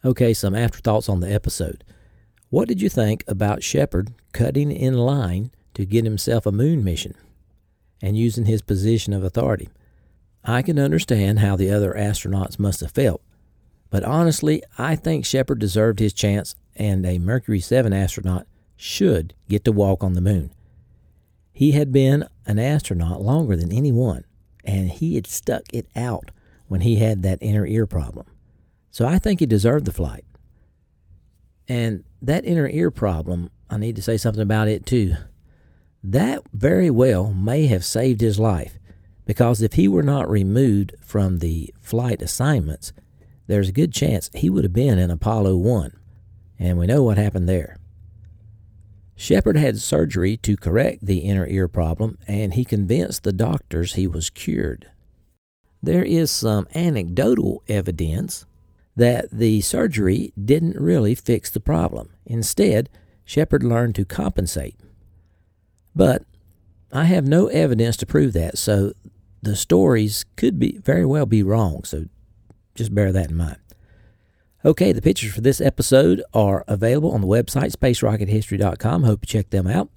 Okay, 0.05 0.35
some 0.35 0.55
afterthoughts 0.55 1.09
on 1.09 1.21
the 1.21 1.33
episode. 1.33 1.83
What 2.51 2.69
did 2.69 2.83
you 2.83 2.91
think 2.91 3.25
about 3.27 3.63
Shepard 3.63 4.13
cutting 4.35 4.71
in 4.71 4.99
line 4.99 5.51
to 5.75 5.85
get 5.85 6.05
himself 6.05 6.47
a 6.47 6.53
moon 6.53 6.85
mission 6.85 7.15
and 8.01 8.17
using 8.17 8.47
his 8.47 8.63
position 8.63 9.13
of 9.13 9.25
authority. 9.25 9.69
I 10.45 10.63
can 10.63 10.79
understand 10.79 11.39
how 11.39 11.57
the 11.57 11.71
other 11.71 11.93
astronauts 11.93 12.59
must 12.59 12.81
have 12.81 12.91
felt, 12.91 13.23
but 13.91 14.05
honestly, 14.05 14.63
I 14.79 14.97
think 14.97 15.25
Shepard 15.25 15.59
deserved 15.59 15.99
his 15.99 16.13
chance, 16.13 16.57
and 16.75 17.07
a 17.07 17.19
Mercury 17.19 17.61
7 17.61 17.93
astronaut 17.93 18.47
should 18.77 19.35
get 19.49 19.65
to 19.65 19.73
walk 19.73 20.03
on 20.03 20.15
the 20.15 20.21
moon. 20.21 20.51
He 21.53 21.73
had 21.73 21.93
been 21.93 22.27
an 22.47 22.59
astronaut 22.59 23.21
longer 23.21 23.55
than 23.55 23.71
anyone, 23.71 24.25
and 24.65 24.91
he 24.91 25.15
had 25.15 25.27
stuck 25.27 25.63
it 25.73 25.87
out 25.95 26.31
when 26.67 26.81
he 26.81 26.97
had 26.97 27.23
that 27.23 27.39
inner 27.41 27.67
ear 27.67 27.87
problem. 27.87 28.27
So 28.91 29.07
I 29.07 29.19
think 29.19 29.41
he 29.41 29.47
deserved 29.47 29.85
the 29.85 29.93
flight. 29.93 30.25
And 31.69 32.05
that 32.21 32.45
inner 32.45 32.69
ear 32.69 32.91
problem, 32.91 33.51
I 33.71 33.77
need 33.77 33.97
to 33.97 34.03
say 34.03 34.17
something 34.17 34.43
about 34.43 34.69
it 34.69 34.87
too. 34.87 35.15
That 36.03 36.43
very 36.53 36.91
well 36.91 37.33
may 37.33 37.67
have 37.67 37.85
saved 37.85 38.21
his 38.21 38.39
life 38.39 38.79
because 39.25 39.63
if 39.63 39.75
he 39.75 39.87
were 39.87 40.03
not 40.03 40.29
removed 40.29 40.95
from 41.01 41.39
the 41.39 41.73
flight 41.81 42.21
assignments, 42.23 42.93
there's 43.47 43.69
a 43.69 43.73
good 43.73 43.93
chance 43.93 44.31
he 44.35 44.51
would 44.51 44.65
have 44.65 44.73
been 44.73 44.99
in 44.99 45.11
Apollo 45.11 45.57
1, 45.57 45.97
and 46.59 46.79
we 46.79 46.87
know 46.87 47.03
what 47.03 47.19
happened 47.19 47.49
there. 47.49 47.77
Shepard 49.15 49.57
had 49.57 49.79
surgery 49.79 50.37
to 50.39 50.57
correct 50.57 51.07
the 51.07 51.19
inner 51.19 51.47
ear 51.47 51.69
problem, 51.69 52.19
and 52.27 52.55
he 52.55 52.65
convinced 52.65 53.23
the 53.23 53.33
doctors 53.33 53.95
he 53.95 54.07
was 54.07 54.31
cured. 54.31 54.91
There 55.83 56.05
is 56.05 56.31
some 56.31 56.67
anecdotal 56.75 57.63
evidence 57.69 58.47
that 58.97 59.31
the 59.31 59.61
surgery 59.61 60.33
didn't 60.43 60.81
really 60.81 61.15
fix 61.15 61.51
the 61.51 61.61
problem. 61.61 62.11
Instead, 62.27 62.89
Shepard 63.25 63.63
learned 63.63 63.95
to 63.97 64.05
compensate. 64.05 64.77
But 65.95 66.25
I 66.93 67.05
have 67.05 67.27
no 67.27 67.49
evidence 67.49 67.97
to 67.99 68.07
prove 68.07 68.33
that, 68.35 68.59
so 68.59 68.93
the 69.43 69.57
stories 69.57 70.25
could 70.37 70.59
be 70.59 70.79
very 70.79 71.05
well 71.05 71.27
be 71.27 71.43
wrong, 71.43 71.85
so 71.85 72.07
just 72.75 72.95
bear 72.95 73.13
that 73.13 73.31
in 73.31 73.37
mind. 73.37 73.59
Okay, 74.65 74.93
the 74.93 75.03
pictures 75.03 75.35
for 75.35 75.41
this 75.41 75.61
episode 75.61 76.23
are 76.33 76.65
available 76.69 77.13
on 77.13 77.21
the 77.21 77.27
website 77.27 77.73
spacerockethistory.com. 77.73 79.03
Hope 79.03 79.21
you 79.23 79.27
check 79.27 79.51
them 79.51 79.67
out. 79.67 79.91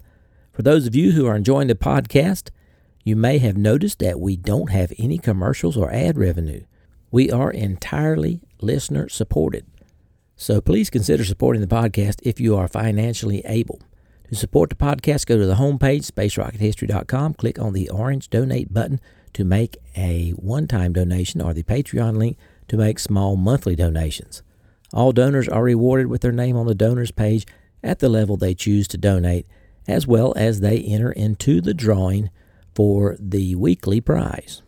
For 0.52 0.64
those 0.64 0.88
of 0.88 0.96
you 0.96 1.12
who 1.12 1.28
are 1.28 1.36
enjoying 1.36 1.68
the 1.68 1.76
podcast, 1.76 2.50
you 3.04 3.16
may 3.16 3.38
have 3.38 3.56
noticed 3.56 4.00
that 4.00 4.20
we 4.20 4.36
don't 4.36 4.72
have 4.72 4.92
any 4.98 5.20
commercials 5.20 5.78
or 5.78 5.94
ad 5.94 6.18
revenue. 6.18 6.64
We 7.12 7.30
are 7.30 7.52
entirely 7.52 8.42
listener 8.60 9.08
supported. 9.08 9.68
So 10.36 10.60
please 10.60 10.90
consider 10.90 11.24
supporting 11.24 11.62
the 11.62 11.68
podcast 11.68 12.16
if 12.24 12.40
you 12.40 12.56
are 12.58 12.68
financially 12.68 13.44
able. 13.46 13.80
To 14.30 14.36
support 14.36 14.70
the 14.70 14.76
podcast, 14.76 15.28
go 15.28 15.38
to 15.38 15.46
the 15.46 15.56
homepage, 15.56 16.10
spacerockethistory.com, 16.10 17.36
click 17.36 17.60
on 17.60 17.74
the 17.74 17.90
orange 17.90 18.30
donate 18.30 18.74
button 18.74 19.00
to 19.34 19.44
make 19.44 19.78
a 19.96 20.32
one 20.32 20.68
time 20.68 20.94
donation 20.94 21.42
or 21.42 21.54
the 21.54 21.64
Patreon 21.64 22.18
link 22.18 22.38
to 22.68 22.78
make 22.78 22.98
small 22.98 23.36
monthly 23.36 23.76
donations. 23.76 24.42
All 24.94 25.12
donors 25.12 25.48
are 25.48 25.64
rewarded 25.64 26.08
with 26.08 26.22
their 26.22 26.32
name 26.32 26.56
on 26.56 26.66
the 26.66 26.74
donors 26.74 27.12
page 27.12 27.46
at 27.84 28.00
the 28.00 28.10
level 28.10 28.38
they 28.38 28.56
choose 28.56 28.88
to 28.90 28.98
donate, 28.98 29.46
as 29.88 30.08
well 30.08 30.34
as 30.36 30.60
they 30.60 30.80
enter 30.80 31.12
into 31.12 31.62
the 31.62 31.74
drawing 31.74 32.32
for 32.74 33.16
the 33.20 33.56
weekly 33.56 34.02
prize. 34.02 34.64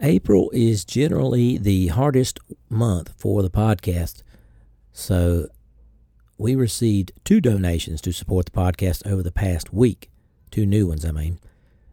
April 0.00 0.50
is 0.52 0.84
generally 0.84 1.58
the 1.58 1.88
hardest 1.88 2.38
month 2.68 3.12
for 3.16 3.42
the 3.42 3.50
podcast, 3.50 4.22
so 4.92 5.48
we 6.42 6.56
received 6.56 7.12
two 7.24 7.40
donations 7.40 8.00
to 8.00 8.12
support 8.12 8.46
the 8.46 8.50
podcast 8.50 9.06
over 9.06 9.22
the 9.22 9.30
past 9.30 9.72
week. 9.72 10.10
Two 10.50 10.66
new 10.66 10.88
ones, 10.88 11.04
I 11.04 11.12
mean. 11.12 11.38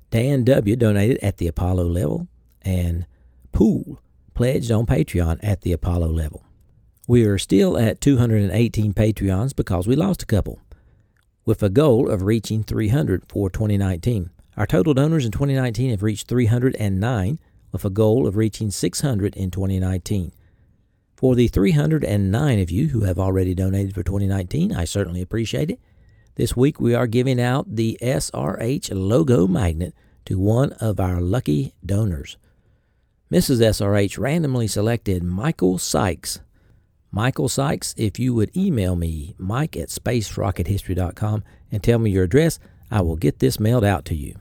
Dan 0.09 0.43
W. 0.43 0.75
donated 0.75 1.19
at 1.19 1.37
the 1.37 1.45
Apollo 1.45 1.85
level, 1.85 2.27
and 2.63 3.05
Pool 3.51 4.01
pledged 4.33 4.71
on 4.71 4.87
Patreon 4.87 5.39
at 5.43 5.61
the 5.61 5.71
Apollo 5.71 6.07
level. 6.07 6.43
We 7.07 7.25
are 7.25 7.37
still 7.37 7.77
at 7.77 8.01
218 8.01 8.93
Patreons 8.93 9.55
because 9.55 9.87
we 9.87 9.95
lost 9.95 10.23
a 10.23 10.25
couple, 10.25 10.59
with 11.45 11.61
a 11.61 11.69
goal 11.69 12.09
of 12.09 12.23
reaching 12.23 12.63
300 12.63 13.25
for 13.29 13.51
2019. 13.51 14.31
Our 14.57 14.65
total 14.65 14.95
donors 14.95 15.25
in 15.25 15.31
2019 15.31 15.91
have 15.91 16.01
reached 16.01 16.27
309, 16.27 17.39
with 17.71 17.85
a 17.85 17.89
goal 17.91 18.25
of 18.25 18.35
reaching 18.35 18.71
600 18.71 19.35
in 19.35 19.51
2019. 19.51 20.31
For 21.19 21.35
the 21.35 21.49
309 21.49 22.59
of 22.59 22.71
you 22.71 22.87
who 22.87 23.01
have 23.01 23.19
already 23.19 23.53
donated 23.53 23.93
for 23.93 24.03
2019, 24.03 24.73
I 24.73 24.85
certainly 24.85 25.21
appreciate 25.21 25.69
it. 25.69 25.77
This 26.35 26.55
week 26.55 26.79
we 26.79 26.95
are 26.95 27.07
giving 27.07 27.41
out 27.41 27.75
the 27.75 27.97
SRH 28.01 28.89
logo 28.93 29.45
magnet 29.45 29.93
to 30.23 30.39
one 30.39 30.71
of 30.79 30.97
our 30.97 31.19
lucky 31.19 31.73
donors. 31.85 32.37
Mrs. 33.29 33.59
SRH 33.59 34.17
randomly 34.17 34.65
selected 34.65 35.21
Michael 35.21 35.77
Sykes. 35.77 36.39
Michael 37.11 37.49
Sykes, 37.49 37.93
if 37.97 38.17
you 38.17 38.33
would 38.33 38.55
email 38.55 38.95
me, 38.95 39.35
mike 39.37 39.75
at 39.75 39.89
spacerockethistory.com, 39.89 41.43
and 41.69 41.83
tell 41.83 41.99
me 41.99 42.11
your 42.11 42.23
address, 42.23 42.59
I 42.89 43.01
will 43.01 43.17
get 43.17 43.39
this 43.39 43.59
mailed 43.59 43.83
out 43.83 44.05
to 44.05 44.15
you. 44.15 44.35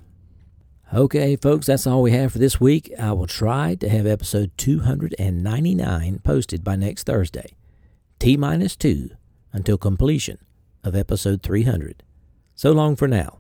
Okay, 0.95 1.37
folks, 1.37 1.67
that's 1.67 1.87
all 1.87 2.01
we 2.01 2.13
have 2.13 2.33
for 2.33 2.39
this 2.39 2.63
week. 2.63 2.91
I 2.99 3.13
will 3.13 3.27
try 3.27 3.75
to 3.75 3.91
have 3.91 4.07
episode 4.07 4.53
299 4.57 6.21
posted 6.25 6.65
by 6.65 6.77
next 6.77 7.05
Thursday. 7.05 7.53
T 8.19 8.39
minus 8.39 8.75
two 8.75 9.11
until 9.53 9.77
completion 9.77 10.39
of 10.83 10.97
episode 10.97 11.43
300. 11.43 12.03
So 12.55 12.73
long 12.73 12.97
for 12.97 13.07
now. 13.07 13.38